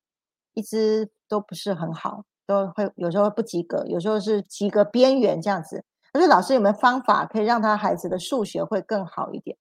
[0.53, 5.84] 一直都不是很好，都会有时候不及格，有时候是及格边缘这样子。
[6.13, 9.57] 我说老师有没有方法可以让他孩子的数学会更好一点？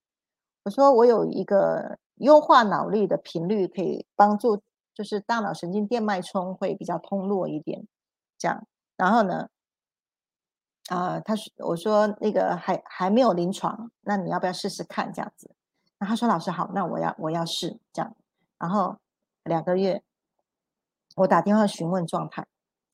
[0.63, 4.61] 我说我有一个优化脑力的频率可以帮助。
[4.95, 7.85] 就是大脑神经电脉冲会比较通络一点，
[8.37, 8.65] 这样。
[8.95, 9.49] 然后呢，
[10.87, 15.53] 啊，他说：“我说那个还还没有临床，那你要不要试试看这样子？”
[15.99, 18.15] 那他说：“老师好，那我要我要试这样。”
[18.59, 18.97] 然后
[19.43, 20.03] 两个月，
[21.15, 22.45] 我打电话询问状态，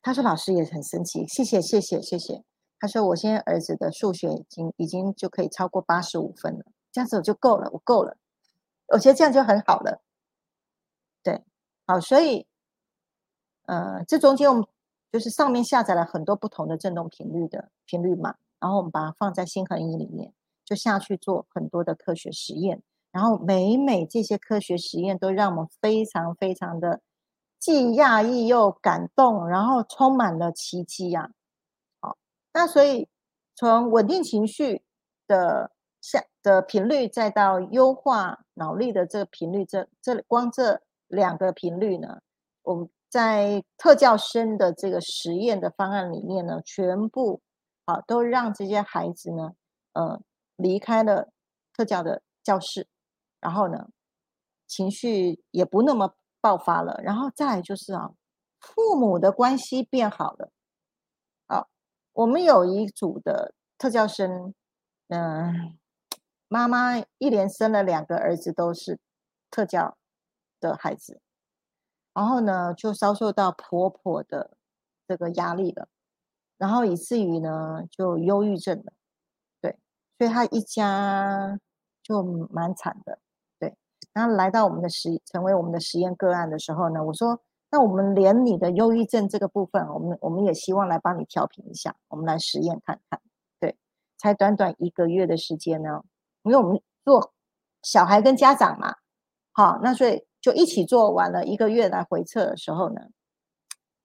[0.01, 2.43] 他说：“老师也很神奇，谢谢谢谢谢谢。”
[2.79, 8.17] 他说：“我现在儿子的数学已经已经就可以超过八十五分了，这样子我就够了，我够了，
[8.87, 10.01] 我觉得这样就很好了。”
[11.23, 11.43] 对。
[11.87, 12.47] 好，所以，
[13.65, 14.65] 呃，这中间我们
[15.11, 20.33] 就是上面下载了很多不同的振动频率的频率码，然后我们把它放在心恒仪里面，
[20.63, 22.81] 就下去做很多的科学实验，
[23.11, 27.01] 然后每每这些科学实验都让我们非常非常的
[27.59, 31.31] 既讶异又感动，然后充满了奇迹呀。
[31.99, 32.17] 好，
[32.53, 33.07] 那所以
[33.55, 34.83] 从稳定情绪
[35.27, 40.81] 的下的频率，再到优化脑力的这个频率，这这光这。
[41.13, 42.21] 两个频率呢，
[42.61, 47.41] 我们在特教生的这个实验的方案里面呢，全部
[47.83, 49.51] 啊都让这些孩子呢，
[49.91, 50.21] 呃，
[50.55, 51.27] 离开了
[51.75, 52.87] 特教的教室，
[53.41, 53.89] 然后呢，
[54.67, 58.11] 情绪也不那么爆发了，然后再就是啊，
[58.61, 60.49] 父母的关系变好了。
[61.47, 61.67] 好，
[62.13, 64.53] 我们有一组的特教生，
[65.09, 65.77] 嗯，
[66.47, 68.97] 妈妈一连生了两个儿子，都是
[69.49, 69.97] 特教。
[70.61, 71.19] 的孩子，
[72.13, 74.55] 然后呢，就遭受到婆婆的
[75.07, 75.87] 这个压力了，
[76.59, 78.93] 然后以至于呢，就忧郁症了，
[79.59, 79.75] 对，
[80.19, 81.59] 所以他一家
[82.03, 82.21] 就
[82.51, 83.17] 蛮惨的，
[84.13, 87.39] 然后来到我们的实，成为我们的实验个案的时候呢，我说，
[87.69, 93.19] 那我们连你的忧郁症这个部分，我们我们也希望来帮你调频一下，我们来实验看看，
[93.59, 93.75] 对。
[94.17, 96.01] 才短短一个月的时间呢，
[96.43, 97.33] 因为我们做
[97.81, 98.95] 小孩跟家长嘛，
[99.53, 100.25] 好，那所以。
[100.41, 103.01] 就一起做完了一个月来回测的时候呢，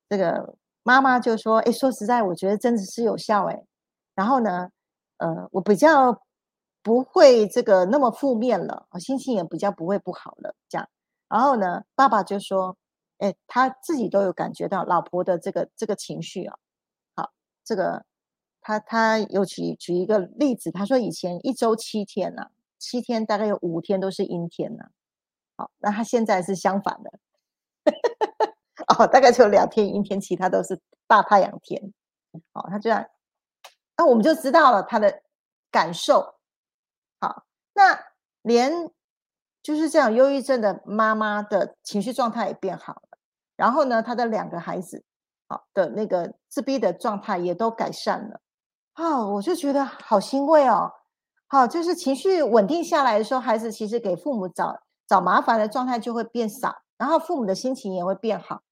[0.07, 3.65] 这个妈妈就说：“哎，说实在，我觉得真的是有效哎。
[4.15, 4.69] 然后呢，
[5.17, 6.13] 呃，我比较
[6.87, 10.55] 不会这个那么负面了，心情也比较不会不好了。
[10.68, 10.89] 这样，
[11.28, 12.76] 然后呢，爸爸就说：，
[13.18, 16.57] 哎，他自己都有感觉到老婆的这个这个情绪啊。
[17.16, 17.32] 好，
[17.64, 18.05] 这个
[18.61, 24.84] 他他有举举一个例子，他说以前一周七天呢，七天大概有五天都是阴天呢。”
[25.59, 27.11] 好，那他现在是相反的，
[28.97, 31.93] 哦，大概只有两天阴天，其他都是大太阳天。
[32.53, 33.05] 好，他这样，
[33.97, 35.22] 那我们就知道了他的
[35.72, 36.36] 感受。
[37.77, 38.01] 那
[38.41, 38.91] 连
[39.62, 43.18] 就是这样忧郁症的妈妈的情绪状态也变好了。
[43.55, 45.05] 然后呢，他的两个孩子
[45.47, 48.41] 好的那个自闭的状态也都改善了。
[48.95, 50.91] 哦，我就觉得好欣慰哦。
[51.49, 58.62] 好，就是情绪稳定下来的时候，孩子其实给父母找找麻烦的状态就会变少，然后父母的心情也会变好。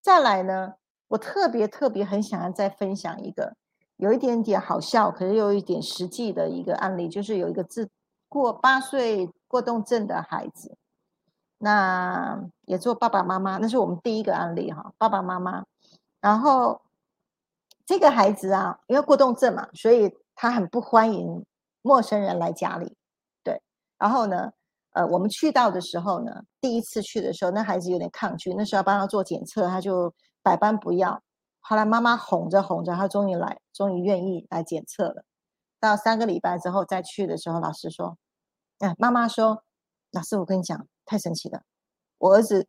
[0.00, 0.72] 再来呢，
[1.08, 3.54] 我特别特别很想要再分享一个
[3.96, 7.88] 有一点点好笑，可是又有一点实际的一个案例，就是有一个自
[8.42, 10.76] 过八岁过动症的孩子，
[11.58, 15.64] 那也做爸爸妈妈，那是我们第一个案例哈，爸爸妈妈，
[16.20, 16.80] 然后。
[17.86, 21.44] 这个孩子啊，因为过动症嘛，所以他很不欢迎
[21.82, 22.96] 陌生人来家里。
[23.42, 23.60] 对，
[23.98, 24.50] 然后呢，
[24.92, 31.20] 呃，我们去到的时候呢，第一次去的时候，那孩子有点抗拒，那时候要帮他做检测，他就百般不要。
[31.60, 35.22] 后来妈妈哄着哄着，他终于来，终于愿意来检测了。
[35.78, 38.16] 到三个礼拜之后再去的时候，老师说
[38.84, 39.64] ：“哎，妈妈说，
[40.10, 41.62] 老师，我跟你讲，太神奇了，
[42.18, 42.68] 我儿子。”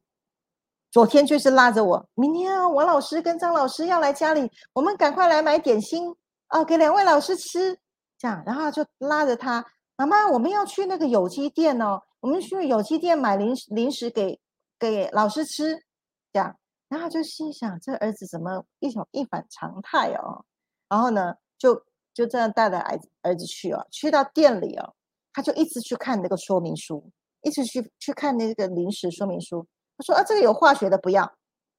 [0.89, 6.15] 昨天就是拉着我，明天啊，王老师跟张老师要来家里，我们赶快来买点心
[6.47, 7.77] 啊，给两位老师吃。
[8.17, 9.65] 这样，然后就拉着他，
[9.97, 14.39] 妈妈，我们要去那个有机店哦，我们去有机店买零食零食给
[14.79, 15.83] 给老师吃。
[16.31, 16.57] 这样，
[16.87, 20.45] 然后就心想，这儿子怎么一种一反常态哦？
[20.87, 24.93] 然后呢，就就这样带着儿子儿子去哦，去到店里哦，
[25.35, 27.11] 他就一直去看那个说明书，
[27.41, 29.67] 一直去去看那个临时说明书。
[29.97, 31.29] 他说啊，这个有化学的不要，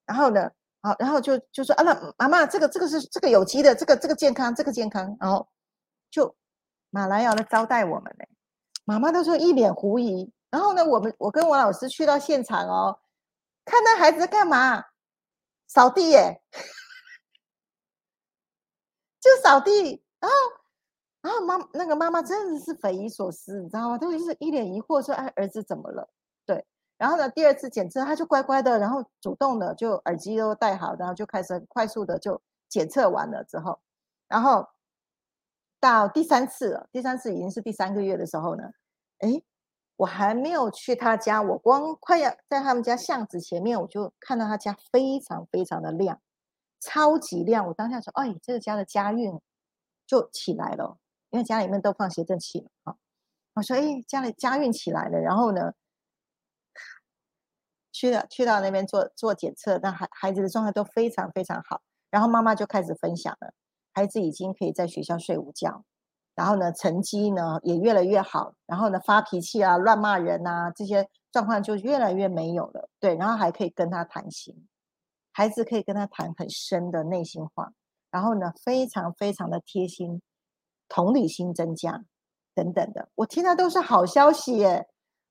[0.04, 0.50] 然后呢，
[0.82, 5.48] 好，然后就就说啊，那妈妈，这个这个是这个有机的，这个这个健康，这个健康，然后
[6.10, 6.36] 就
[6.90, 8.26] 马来要来招待我们呢，
[8.84, 13.00] 妈妈都说一脸狐疑，然后呢，我们我跟王老师去到现场哦，
[13.64, 14.84] 看那孩子在干嘛，
[15.66, 16.42] 扫地耶，
[19.18, 20.36] 就扫地，然后
[21.26, 23.98] 然后妈那个妈妈真的是匪夷所思，你知道吗？
[23.98, 26.08] 都是一脸疑惑说，哎，儿子怎么了？
[26.44, 26.64] 对。
[26.96, 33.80] 然后呢，第二次检测，他就乖乖的，然后主动的就耳机都戴好，然后就开始快速的就检测完了之后，
[34.28, 34.68] 然后
[35.80, 38.70] 到第三次了，第三次已经是第三个月的时候呢，
[39.18, 39.42] 哎，
[39.96, 46.20] 我还没有去他家，我光快要在他们家巷子前面，我就看到他家非常非常的亮，
[46.78, 49.40] 超级亮，我当下说，哎，这个家的家运
[50.06, 50.96] 就起来了，
[51.30, 52.96] 因为家里面都放谐振器了啊，
[53.54, 55.72] 我说，哎，家里家运起来了，然后呢？
[57.92, 61.80] 去了，去到那边做做检测，那孩孩子的状态都非常非常好。
[62.10, 63.54] 然后妈妈就开始分享了，
[63.94, 65.82] 孩子已经可以在学校睡午觉，
[66.34, 72.90] 然后呢，成绩呢也越来越好，然后呢，发脾气啊、乱骂人啊这些状况就越来越没有了。
[73.00, 74.68] 对，然后还可以跟他谈心，
[75.32, 77.72] 孩子可以跟他谈很深的内心话，
[78.10, 80.20] 然后呢，非常非常的贴心，
[80.88, 82.04] 同理心增加
[82.54, 84.88] 等等的，我听到都是好消息耶！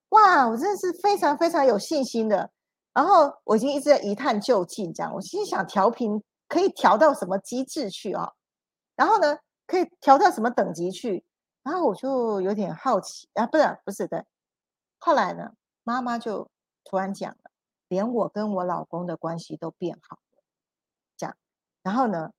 [0.09, 2.51] 哇，我真的是非常非常有信心的。
[2.93, 8.31] 然后我已经一直在一探究竟，这样我心想调频可以调到什么机制去啊？
[8.95, 9.37] 然后呢，
[9.67, 11.25] 可以调到什么等级去？
[11.63, 14.25] 然后我就有点好奇啊，不是不是的。
[14.99, 15.51] 后来呢，
[15.83, 16.49] 妈妈就
[16.83, 17.51] 突然讲了，
[17.87, 20.43] 连我跟我老公的关系都变好了，
[21.17, 21.35] 这样。
[21.81, 22.31] 然后呢，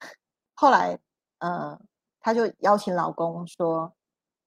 [0.54, 0.98] 后来
[1.38, 1.80] 呃，
[2.20, 3.92] 他就邀请老公说，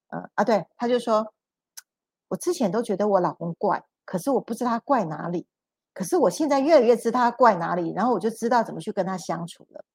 [0.07, 1.33] 呃啊，对，他就说，
[2.27, 3.83] 我之前都觉得我老公怪。
[4.03, 5.47] 可是我不知道他怪哪里，
[5.93, 9.85] 可是我现在越来越知道他怪哪里，然后我就知道怎么去跟他相处了。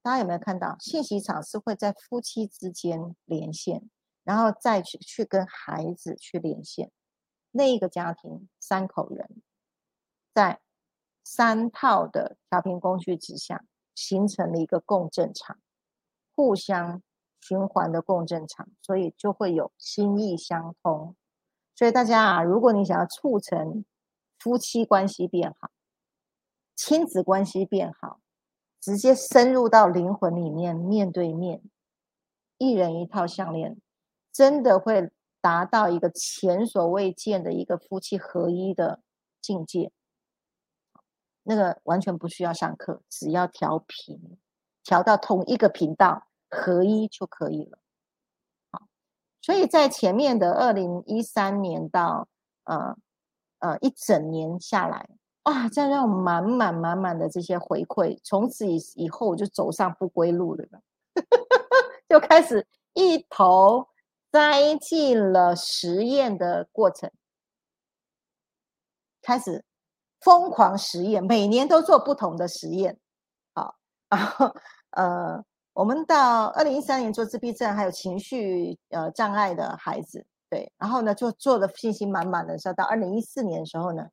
[0.00, 3.88] 大家有没有看到信息场是会在夫妻之间连线，
[4.22, 6.90] 然后再去去跟孩子去连线？
[7.50, 9.42] 那一个家庭三口人
[10.32, 10.60] 在
[11.24, 13.64] 三套的调频工具之下
[13.94, 15.58] 形成了一个共振场，
[16.34, 17.02] 互相
[17.40, 21.14] 循环的共振场，所以就会有心意相通。
[21.74, 23.84] 所以大家啊，如果你想要促成
[24.38, 25.70] 夫妻关系变好、
[26.76, 28.20] 亲子关系变好，
[28.80, 31.62] 直接深入到灵魂里面，面对面，
[32.58, 33.80] 一人一套项链，
[34.32, 35.10] 真的会
[35.40, 39.02] 达到一个前所未见的一个夫妻合一的
[39.40, 39.92] 境界。
[41.44, 44.38] 那个完全不需要上课，只要调频，
[44.84, 47.78] 调到同一个频道，合一就可以了。
[48.70, 48.82] 好
[49.40, 52.28] 所以在前面的二零一三年到
[52.64, 52.96] 呃
[53.58, 55.08] 呃一整年下来，
[55.44, 60.66] 哇，这样让我满满满满的这些回馈，从此以以后我就走上不归路了，
[62.08, 63.88] 就开始一头
[64.30, 67.10] 栽进了实验的过程，
[69.20, 69.64] 开始
[70.20, 72.98] 疯狂实验，每年都做不同的实验，
[74.12, 74.54] 然后
[74.90, 75.42] 呃。
[75.74, 84.06] 我们到二零一三年做自闭症还有情绪呃障碍的孩子，对，然后呢就做的信心满满的时候，到二零一四年的时候呢，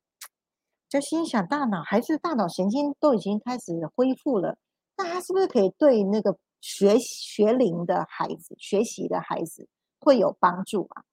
[0.88, 4.56] 就心想，大脑孩子大脑神经都已经开始恢复了，
[4.96, 9.68] 那他是不是可以对那个学学龄的孩子、学习的孩子
[10.00, 11.04] 会有帮助啊？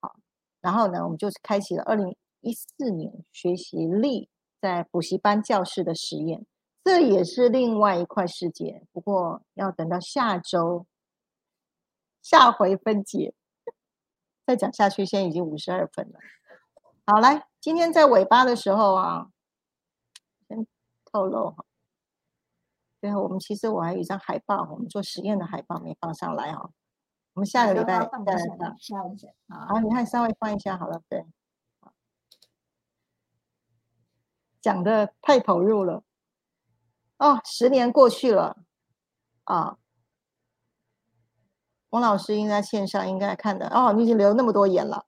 [0.00, 0.14] 好，
[0.60, 4.28] 然后呢，我们就开启了二零一四年学习力
[4.60, 6.46] 在补习班教室的实验，
[6.82, 8.86] 这也是另外一块世界。
[8.92, 10.86] 不过要等到下周
[12.22, 13.34] 下回分解
[14.46, 16.18] 再讲下去，现在已经五十二分了。
[17.06, 19.30] 好，来，今天在尾巴的时候啊，
[20.48, 20.66] 先
[21.04, 21.64] 透露哈。
[23.00, 26.70] 最后，我们其实我还有一张海报，我们做实验的海报没放上来哈。
[27.34, 29.68] 我们下个礼拜再来放。
[29.68, 31.24] 好，你看稍微放一下好了，对。
[34.60, 36.02] 讲的太投入了。
[37.20, 38.56] 哦，十年过去了
[39.44, 39.76] 啊。
[41.90, 45.04] 王老师应该线上应该看的哦，你已经流那么多眼了。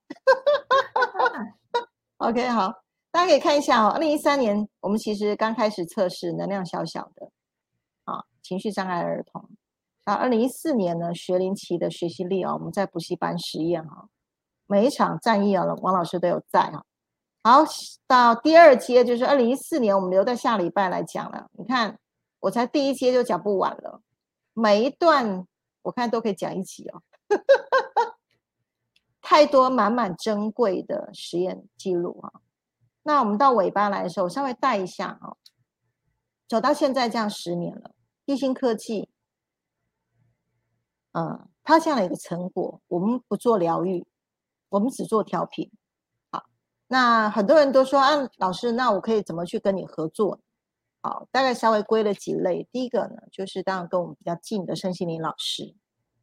[2.19, 2.73] OK，好，
[3.11, 3.89] 大家可以看一下哦。
[3.89, 7.31] 二零一三年，我们其实刚开始测试能量小小的，
[8.05, 9.49] 啊，情绪障碍儿童。
[10.05, 14.09] 啊二零一四年呢，学龄期的学习力啊，我们在补习班实验哈，
[14.67, 16.85] 每一场战役啊，王老师都有在哈。
[17.45, 17.65] 好，
[18.07, 21.49] 到第二阶就是二零一四年，我们留在下礼拜来讲了。
[21.53, 21.99] 你看，
[22.43, 24.03] 我才第一阶就讲不完了，
[24.53, 25.47] 每一段
[25.83, 27.03] 我看都可以讲一集哦。
[29.21, 32.43] 太多满满珍贵的实验记录啊！
[33.05, 35.37] 那我们到尾巴来的时候，稍微带一下啊。
[36.49, 37.95] 走到现在这样十年了，
[38.27, 39.09] 地心科技，
[41.13, 44.05] 嗯，它这样的一个成果，我们不做疗愈，
[44.69, 45.71] 我们只做调频。
[46.33, 46.45] 好，
[46.89, 50.41] 那很多人都说啊，老师，那我可以怎么去跟你合作？
[51.03, 52.67] 好，大概稍微归了几类。
[52.71, 55.75] 第一个呢，就是当然跟我们比较近的身心灵老师，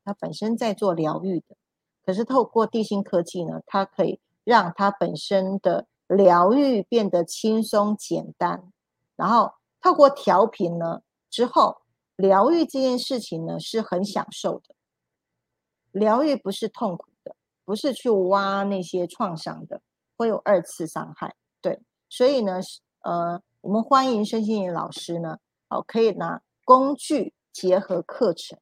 [0.06, 1.58] 他本身在做疗愈的。
[2.06, 8.72] 可是透过地心科技呢，它可以让他本身的疗愈变得轻松简单，
[9.16, 11.82] 然后透过调频呢之后，
[12.16, 14.74] 疗愈这件事情呢是很享受的。
[15.92, 19.82] 疗愈不是痛苦的，不是去挖那些创伤的，
[20.18, 21.36] 会有二次伤害。
[21.62, 22.60] 对，所以呢，
[23.04, 25.39] 呃，我们欢迎身心灵老师呢，
[25.70, 28.60] 哦，可以拿工具结合课程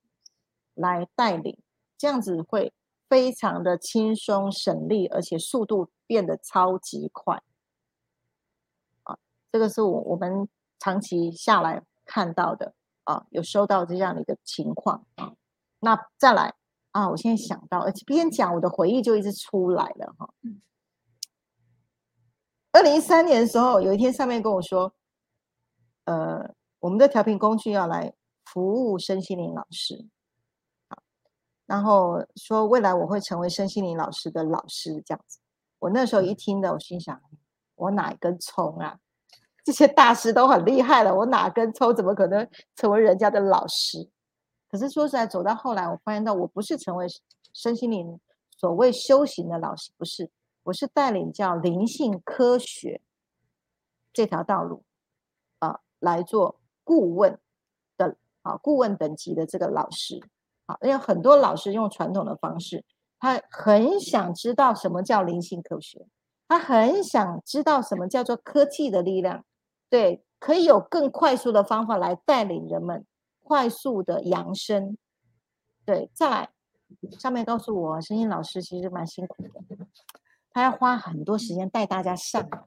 [0.74, 1.58] 来带领，
[1.98, 2.74] 这样子会。
[3.10, 7.42] 非常的轻松省力，而且速度变得超级快
[9.04, 9.18] 啊！
[9.50, 10.46] 这个是我我们
[10.78, 12.74] 长期下来看到的
[13.06, 15.32] 啊，有收到这样的一个情况啊。
[15.80, 16.54] 那再来
[16.92, 20.30] 啊，我现在想到，而且边讲我的回忆就一直出来了哈。
[22.78, 24.94] 二零一三年的时候，有一天上面跟我说，
[26.06, 26.48] 呃，
[26.80, 28.14] 我们的调频工具要来
[28.46, 30.06] 服务身心灵老师。
[31.66, 35.40] 然后说未来我会成为身心灵老师的老师这样子，
[35.80, 37.20] 我那时候一听的，我心想，
[37.74, 39.00] 我哪根葱啊？
[39.66, 44.08] 这些大师都很厉害了，我哪根葱怎么可能成为人家的老师？
[44.70, 47.08] 可是说实在，走到后来，我发现到我不是成为
[47.54, 48.20] 身心灵
[48.56, 50.30] 所谓修行的老师，不是，
[50.68, 53.02] 我是带领叫灵性科学
[54.12, 54.84] 这条道路
[55.60, 57.40] 啊来做顾问
[57.96, 60.22] 的啊顾问等级的这个老师。
[60.66, 62.84] 啊，因为很多老师用传统的方式，
[63.20, 66.06] 他很想知道什么叫灵性科学，
[66.50, 69.46] 他很想知道什么叫做科技的力量，
[69.90, 73.06] 对，可以有更快速的方法来带领人们
[73.40, 74.98] 快速的扬升，
[75.86, 76.50] 对，再来
[77.18, 79.50] 上面告诉我，声音老师其实蛮辛苦的，
[80.58, 82.64] 他要花很多时间带大家上来，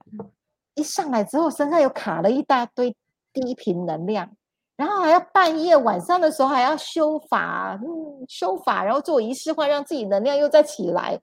[0.77, 2.97] 一上来之后身上又卡了一大堆
[3.33, 4.37] 低频能量。
[4.77, 11.21] 然后还要半夜晚上的时候还要修法，嗯，修法，然后做仪式化，让自己能量又再起来。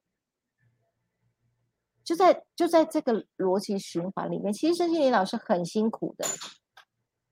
[2.03, 6.28] 就在就在这个逻辑循环里面，其实申心林老师很辛苦的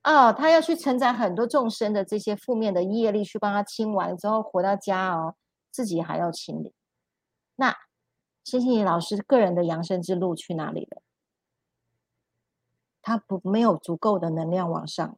[0.03, 5.36] 哦，他要去承载很多众生的这些负面的业力，去帮他清完之后回到家哦，
[5.71, 6.73] 自己还要清理。
[7.57, 7.75] 那
[8.46, 11.02] 申心林老师个人的养生之路去哪里了？
[13.02, 15.18] 他不没有足够的能量往上了。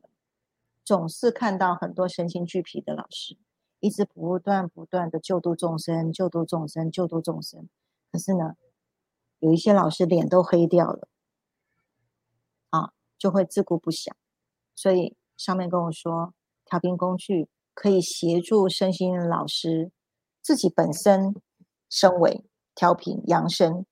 [0.85, 3.37] 总是看到很多身心俱疲的老师，
[3.81, 7.67] 一直不断不断的救度众生，救度众生，救度众生。
[8.09, 8.55] 可是呢，
[9.39, 11.09] 有一些老师脸都黑掉了，
[12.69, 14.13] 啊，就会自顾不暇。
[14.73, 19.91] 所以上面跟我说，调频工具可以协助身心老师
[20.41, 21.35] 自己本身
[21.89, 22.45] 升为
[22.77, 23.85] 调频扬升，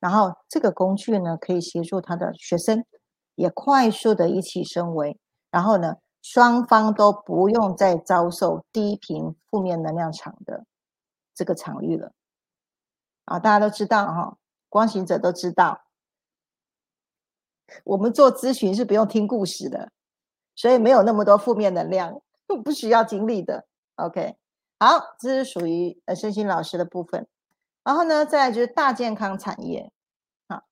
[0.00, 2.82] 然后这个工具呢，可以协助他的学生
[3.34, 5.18] 也快速的一起升为，
[5.50, 5.96] 然后呢。
[6.24, 10.64] 双方都不用再遭受低频负面能量场的
[11.34, 12.12] 这个场域了
[13.24, 13.40] 啊！
[13.40, 15.82] 大家都知道哈，光行者都知道，
[17.82, 19.90] 我们做咨询是不用听故事的，
[20.54, 23.66] 所以没有那么多负面能量，不需要经历的。
[23.96, 24.36] OK，
[24.78, 27.26] 好，这是属于呃身心老师的部分。
[27.84, 29.90] 然后呢，再来就是大健康产业。
[30.48, 30.62] 啊，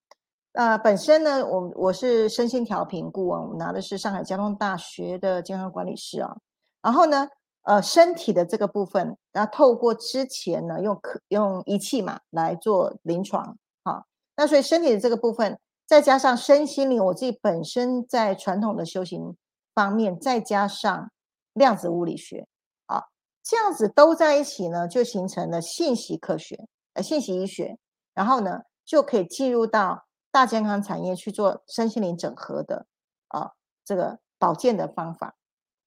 [0.52, 6.36] 呃，本身呢，我我是身心调评顾问，我拿的是上海交通大学的健康管理师啊。
[6.82, 7.28] 然后呢，
[7.62, 13.56] 呃，身体的这个部分，然后透过之前呢，用可用仪器嘛来做临床。
[13.84, 14.06] 好，
[14.36, 15.58] 那所以身体的这个部分。
[15.86, 19.36] 再加上身心灵，我自己本身在传统的修行
[19.74, 21.10] 方面，再加上
[21.52, 22.46] 量子物理学，
[22.86, 23.02] 啊，
[23.42, 26.64] 这样子都在一起呢，就形成了信息科学，
[27.02, 27.78] 信息医学，
[28.14, 32.86] 然后呢，就可以进入到大健康产业去做身心灵整合的，
[33.28, 33.52] 啊，
[33.84, 35.34] 这个保健的方法，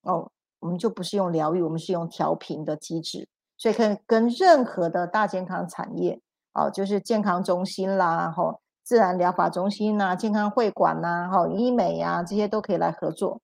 [0.02, 6.22] 哦，我们就不是用疗愈，我们是用调频的机制，所以可以跟任何的大健康产业，
[6.54, 8.62] 哦，就是健康中心啦，吼。
[8.86, 13.40] 自然疗法中心呐，健康会馆呐，哈，医美呀，这些都可以来合作。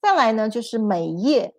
[0.00, 1.54] 再来呢，就是美业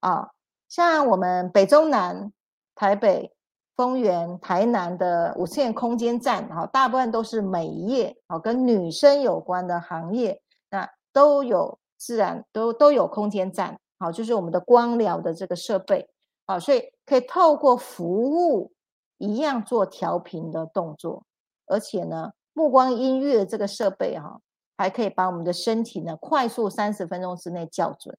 [0.00, 0.32] 啊，
[0.68, 2.30] 像我们北中南、
[2.74, 3.34] 台北、
[3.76, 16.08] 丰原、台南的五次元空间站，哈，大部分都是美业，啊，跟女生有关的行业，那都有自然都都有空间站，好，就是我们的光疗的这个设备，
[16.46, 18.72] 好，所以可以透过服务
[19.18, 21.24] 一样做调频的动作，
[21.66, 22.32] 而且呢。
[22.54, 24.38] 目光音乐这个设备哈，
[24.76, 28.14] 还可以把我们的身体呢快速三十分钟之内校准。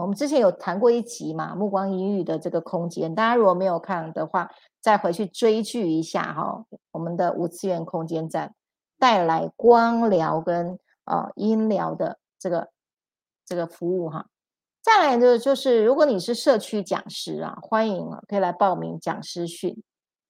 [0.00, 6.64] 我们之前有谈过一集嘛，目光音乐的这个空间，大家如果没有看的话，再回去追剧一下哈。
[6.92, 8.54] 我们的五次元空间站
[8.98, 12.70] 带来光疗跟啊音疗的这个
[13.44, 14.26] 这个服务哈。
[14.80, 19.82] 再来的就是，如果你是社区讲师啊，欢迎啊，可以来报名讲师训。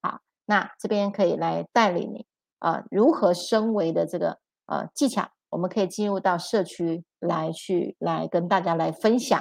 [0.02, 2.26] 好那这边可以来带领你
[2.58, 9.40] 啊，如何升维的这个呃技巧，我们可以进入到社区来去来跟大家来分享。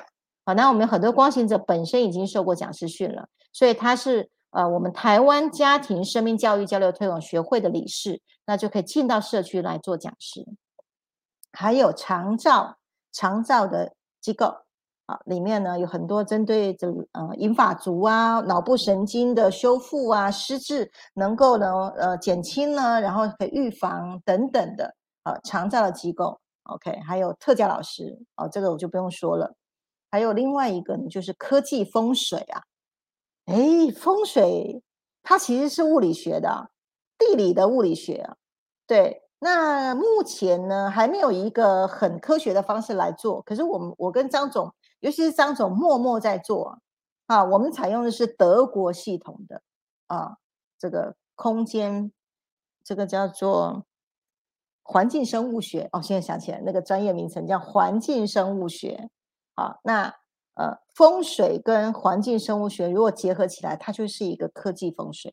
[0.51, 10.45] 好，那我们有很多光行者本身已经受过讲师训了，所以他是呃我们台湾家庭生命教育交流推广学会的理事，那就可以进到社区来做讲师。
[11.53, 12.75] 还有长照
[13.13, 14.47] 长照的机构
[15.05, 15.17] 啊。
[15.23, 24.93] 里面呢有很多针对这个呃银发族啊、脑部神经的修复啊、失智能够呢呃减轻呢，然后可以预防等等的
[25.23, 29.55] 呃长照的机构，OK，还有特教老师哦，这个我就不用说了。
[30.11, 32.61] 还有另外一个呢，就是科技风水啊，
[33.45, 34.83] 哎，风水
[35.23, 36.69] 它其实是物理学的，
[37.17, 38.35] 地理的物理学啊，
[38.85, 39.23] 对。
[39.43, 44.71] 那目前呢还没有一个很科学的方式来做，可是我们我跟张总。
[44.99, 46.77] 尤其是张总默默在做
[47.25, 49.63] 啊，我们采用的是德国系统的
[50.05, 50.37] 啊，
[50.77, 52.11] 这个空间，
[52.83, 53.83] 这个叫做
[54.83, 59.09] 环境生物学哦，现在想起来那个专业名称叫环境生物学。
[59.61, 60.05] 好，那
[60.55, 65.31] 呃风水跟环境生物学如果结合起来，它就是一个科技风水。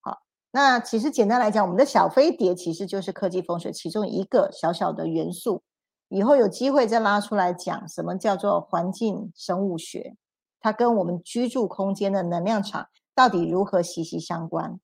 [0.00, 0.18] 好，
[0.52, 5.64] 那其实简单来讲，我们的小飞碟其实就是科技风水其中一个小小的元素。
[6.08, 10.14] 以后有机会再拉出来讲，什么叫做环境生物学？
[10.60, 14.78] 它跟我们居住空间的能量场到底如何息息相关？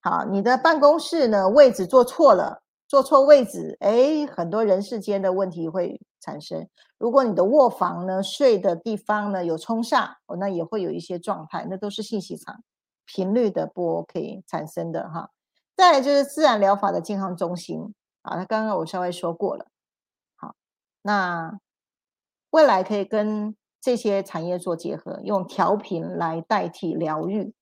[0.00, 2.63] 好，你的办公室呢位置做错了，
[2.94, 6.68] 坐错位置，哎，很多人世间的问题会产生。
[6.96, 12.62] 如果你的卧房呢睡的地方呢有冲煞，哦，那也会有一些状态，那都是信息场
[13.04, 15.28] 频率的不 OK 产生的哈。
[15.74, 17.92] 再来就是自然疗法的健康中心
[18.22, 19.66] 啊，那刚刚我稍微说过了。
[20.36, 20.54] 好
[21.02, 21.58] 那
[22.50, 27.52] 未来可以跟这些产业做结合，用调频来代替疗愈，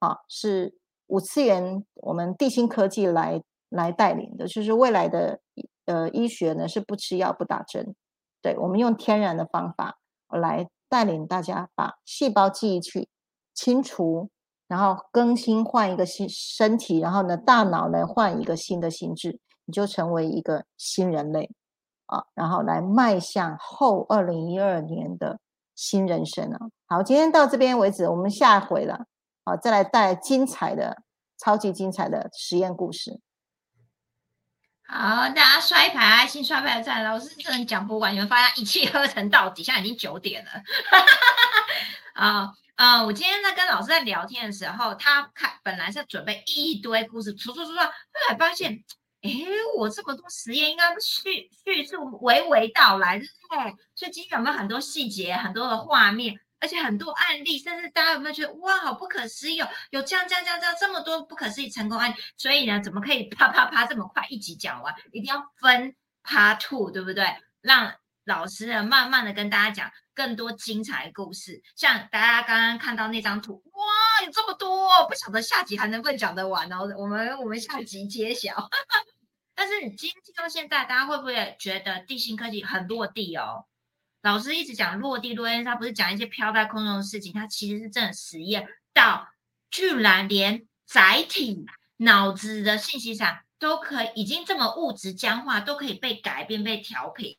[0.00, 0.74] 啊，是
[1.06, 3.40] 五次元我们地心科技来
[3.70, 5.40] 来带领的，就是未来的
[5.86, 7.94] 呃医学呢是不吃药不打针，
[8.42, 9.96] 对我们用天然的方法
[10.28, 13.08] 来带领大家把细胞记忆去
[13.54, 14.28] 清除，
[14.68, 21.50] 然后更新换一个新身体，然后呢大脑呢换一个新的心智，你就成为一个新人类。
[22.06, 25.38] 啊，然后来迈向后二零一二年的
[25.76, 26.58] 新人生啊！
[26.88, 29.06] 好，今天到这边为止，我们下回了，
[29.44, 31.04] 好，再来带精彩的、
[31.38, 33.20] 超级精彩的实验故事。
[34.92, 37.04] 好，大家刷一排爱心，刷牌赞。
[37.04, 40.50] 老师真的讲不完，你们发现一气呵成到底，现在已经九点了。
[42.14, 43.04] 啊啊！
[43.04, 47.92] 我今天在跟老师在聊天的时候，他看本来是准备一堆故事，说说说说，后
[48.30, 48.82] 来发现。
[49.22, 49.30] 哎，
[49.76, 53.74] 我这么多实验应该叙叙述娓娓道来，对不对？
[53.94, 56.40] 所以今天有没有很多细节、很多的画面？
[56.60, 64.94] 而且很多案例，甚至大家有没有觉得哇，好不可思议哦，有这样这样这样这样这么多不可思议成功案例，所以呢，怎么可以啪啪啪这么快一集讲完？
[65.12, 67.24] 一定要分 part two，对不对？
[67.60, 67.92] 让
[68.24, 71.62] 老师呢慢慢的跟大家讲更多精彩故事。
[71.76, 76.88] 像大家刚刚看到那张图，哇，有这么多，不晓得下集还能不能讲得完哦。
[76.96, 78.68] 我们我们下集揭晓。
[79.54, 83.66] 但是你今天到现在，大家会不会觉得地心科技很落地哦？
[84.22, 89.28] 老师一直讲落地落地，他不是讲一些飘在空中的事情，他其实是真的实验到，
[89.70, 91.64] 居然连载体
[91.96, 97.36] 脑子的信息场都可以，已经这么物质僵化，都可以被改变、被调频。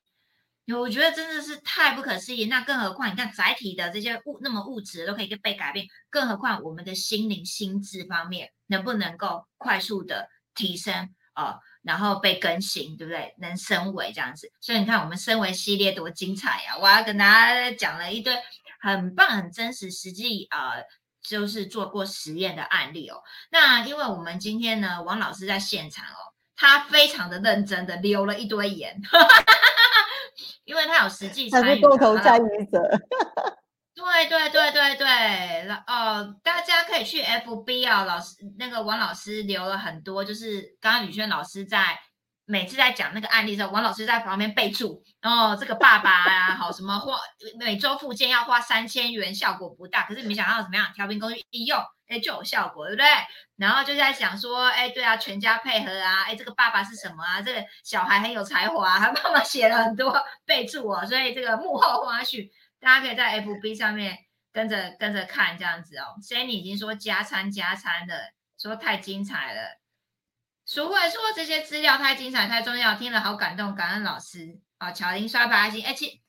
[0.77, 2.45] 我觉得真的是太不可思议。
[2.45, 11.57] 那更何况你看载体的这些物那么物质都可以被改变，更何况我们的心灵心智方面能不能够快速的提升啊？
[11.83, 13.33] 然后被更新，对不对？
[13.39, 16.77] 能升维这样子，所以你看我们升维系列多精彩呀！
[16.79, 18.35] 我要跟大家讲了一堆
[18.79, 20.73] 很棒、很真实、实际啊，
[21.21, 23.21] 就是做过实验的案例哦。
[23.49, 28.99] 那因为我们今天呢，王老师在现场哦，他非常的认真的留了一堆言，
[30.65, 31.81] 因为他有实际参与，
[32.21, 32.79] 参与者。
[34.11, 41.97] 对对对对对，哦，大家可以去 FB 啊，老师那个王老师留了很多，就是刚刚宇轩老师在
[42.45, 47.17] 每次在讲那个案例的时候，王老师在旁边备注，哦，这个爸爸啊，好什么花
[47.57, 53.07] 每周复健要花三千元，效果不大，可是没想到怎么样，调频工具一用，哎就有效果，对不对？
[53.55, 57.41] 然后就在想说，哎，对啊，全家配合啊，哎，这个爸爸是什么啊？
[57.41, 62.51] 这个小孩很有才华，他爸爸写了很多备注哦，所以这个幕后花絮。
[62.81, 64.17] 大家可以在 FB 上面
[64.51, 66.17] 跟着跟着看这样子哦。
[66.21, 69.79] s a n y 已经说加餐加餐的，说太精彩了。
[70.65, 74.91] 淑慧说这些资料太精彩太重要，听了好感动，感恩老师啊。
[74.91, 76.19] 巧玲刷白心，而且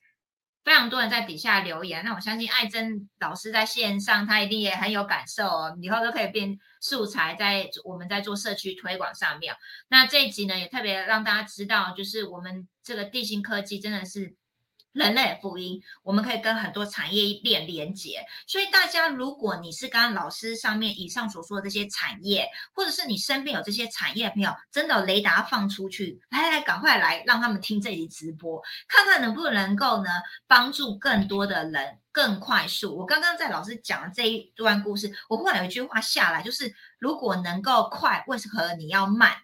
[0.63, 5.77] 非常多人在底下留言，那我相信爱珍老师在线上，他一定也很有感受哦。
[5.81, 9.55] 以后都可以变素材在我们在做社区推广上面。
[9.87, 14.35] 那这一集呢，也特别让大家知道，就是我们这个地心科技真的是。
[14.93, 18.23] 人类福音，我们可以跟很多产业链连接。
[18.47, 30.09] 所以大家，如果你是刚刚老师上面以上所说的这些产业，或者是你身边有这些产业的朋友，真的雷达放出去，来来，赶快来，让他们听这集直播，看看能不能够呢，
[30.47, 32.95] 帮助更多的人更快速。
[32.95, 39.35] 我刚刚在老师讲的这一段故事，我忽然有一句话下来，就是如果能够快，为何你要慢？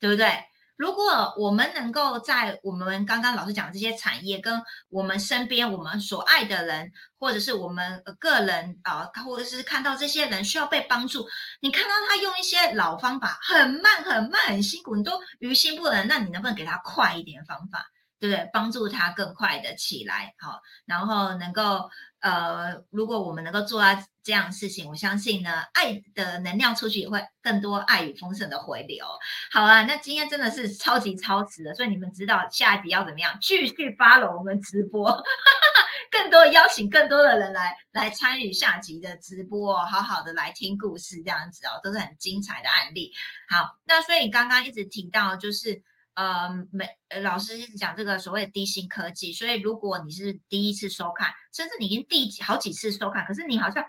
[0.00, 0.44] 对不对？
[0.78, 11.26] 如果我们能够在我们刚刚老师讲这些产业，跟我们身边我们所爱的人，或者是我们个人啊，或者是看到这些人需要被帮助，
[11.60, 17.84] 你看到他用一些老方法，很慢很慢很辛苦，你都于心不忍，那你能不能给他快一点方法，
[18.20, 18.48] 对不对？
[18.52, 21.90] 帮助他更快的起来，好，然后能够。
[22.20, 29.04] 呃，如果我们能够做到这样的事情，我相信呢，爱的能量出去也会更多，爱与丰盛的回流。
[29.52, 33.38] 好啊，那今天真的是超级超值的，所以你们知道下一集要怎么样？
[33.40, 35.22] 继续发了我们直播，
[36.10, 43.12] 更多邀请更多的人来来参与下集的直播，好好的来听故事，这样子哦，都是很精彩的案例。
[43.48, 45.82] 好，那所以刚刚一直提到就是。
[46.18, 46.84] 呃，每
[47.22, 53.84] 老师一直讲这个所谓的低薪科技，所以如果你是第一次收看，甚至你已经第好几次收看，可是你好像，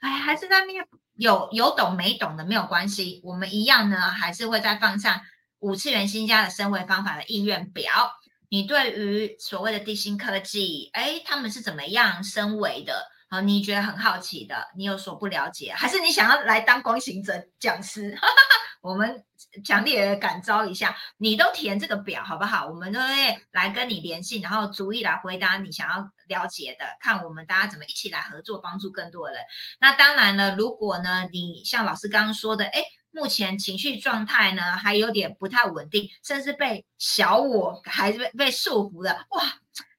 [0.00, 0.84] 哎，还是在面
[1.14, 5.20] 有有懂没懂的没有关系，我们一样呢，还是会再放上
[5.60, 8.10] 五次元新家的升维方法的意愿表。
[8.48, 13.06] 你对于所谓的低薪科技，哎，他们是怎么样升维的？
[13.30, 18.18] 好，你觉得很好奇的，你有所不了解，还是你想要来当光行者讲师？
[18.86, 19.24] 我们
[19.64, 22.68] 强烈的感召一下，你都填这个表好不好？
[22.68, 29.40] 我们都会来跟你联系，然后逐一来回答你想要了解的，看我们大家怎么一起来合作，帮助更多人。
[29.80, 39.42] 那当然了，如果呢，你像老师刚刚说的，哎，目前情绪状态呢还有点不太稳定，甚至被小我还是被被束缚的，哇，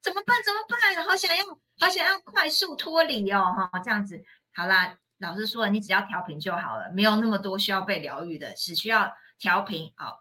[0.01, 0.37] 怎么办？
[0.45, 1.05] 怎么办？
[1.05, 1.43] 好想要，
[1.77, 4.23] 好想要快速脱离哦，哈，这样子，
[4.55, 4.97] 好啦。
[5.19, 9.91] 老师说，你只要调频就好了，没有那么多需要被疗愈的，只需要调频。
[9.95, 10.19] 好，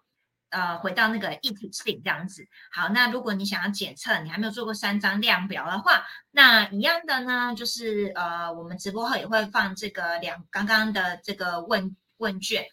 [0.51, 2.47] 呃，回到那个一体性这样子。
[2.73, 12.65] 好，那如果你想要检测，你还没有做过三张量表的话，那一样的呢，就是呃，我们直播后也会放这个两刚刚的这个问问卷，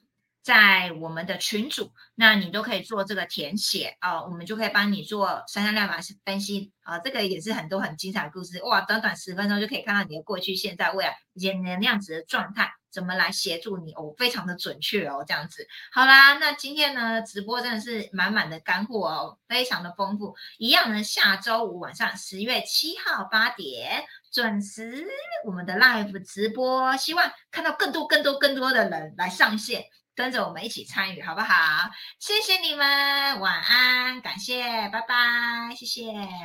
[0.44, 15.66] 在我们的群组，那你都可以做这个填写啊，我们就可以帮你做三三量法分析啊，这个也是很多很精彩的故事哇，短短十分钟就可以看到你的过去、现在、未来以及能量值的状态，怎么来协助你哦，非常的准确哦，这样子。
[15.94, 20.36] 好啦，那今天呢直播真的是满满的干货哦，非常的丰富。
[20.58, 25.08] 一样呢，下周五晚上十月七号八点准时
[25.46, 29.86] 我们的 live 直播，希望看到更多、更多、更多的人来上线。
[30.16, 31.89] 跟着我们一起参与，好不好？
[32.20, 36.03] 谢谢你们，晚安，感谢，拜拜，谢谢。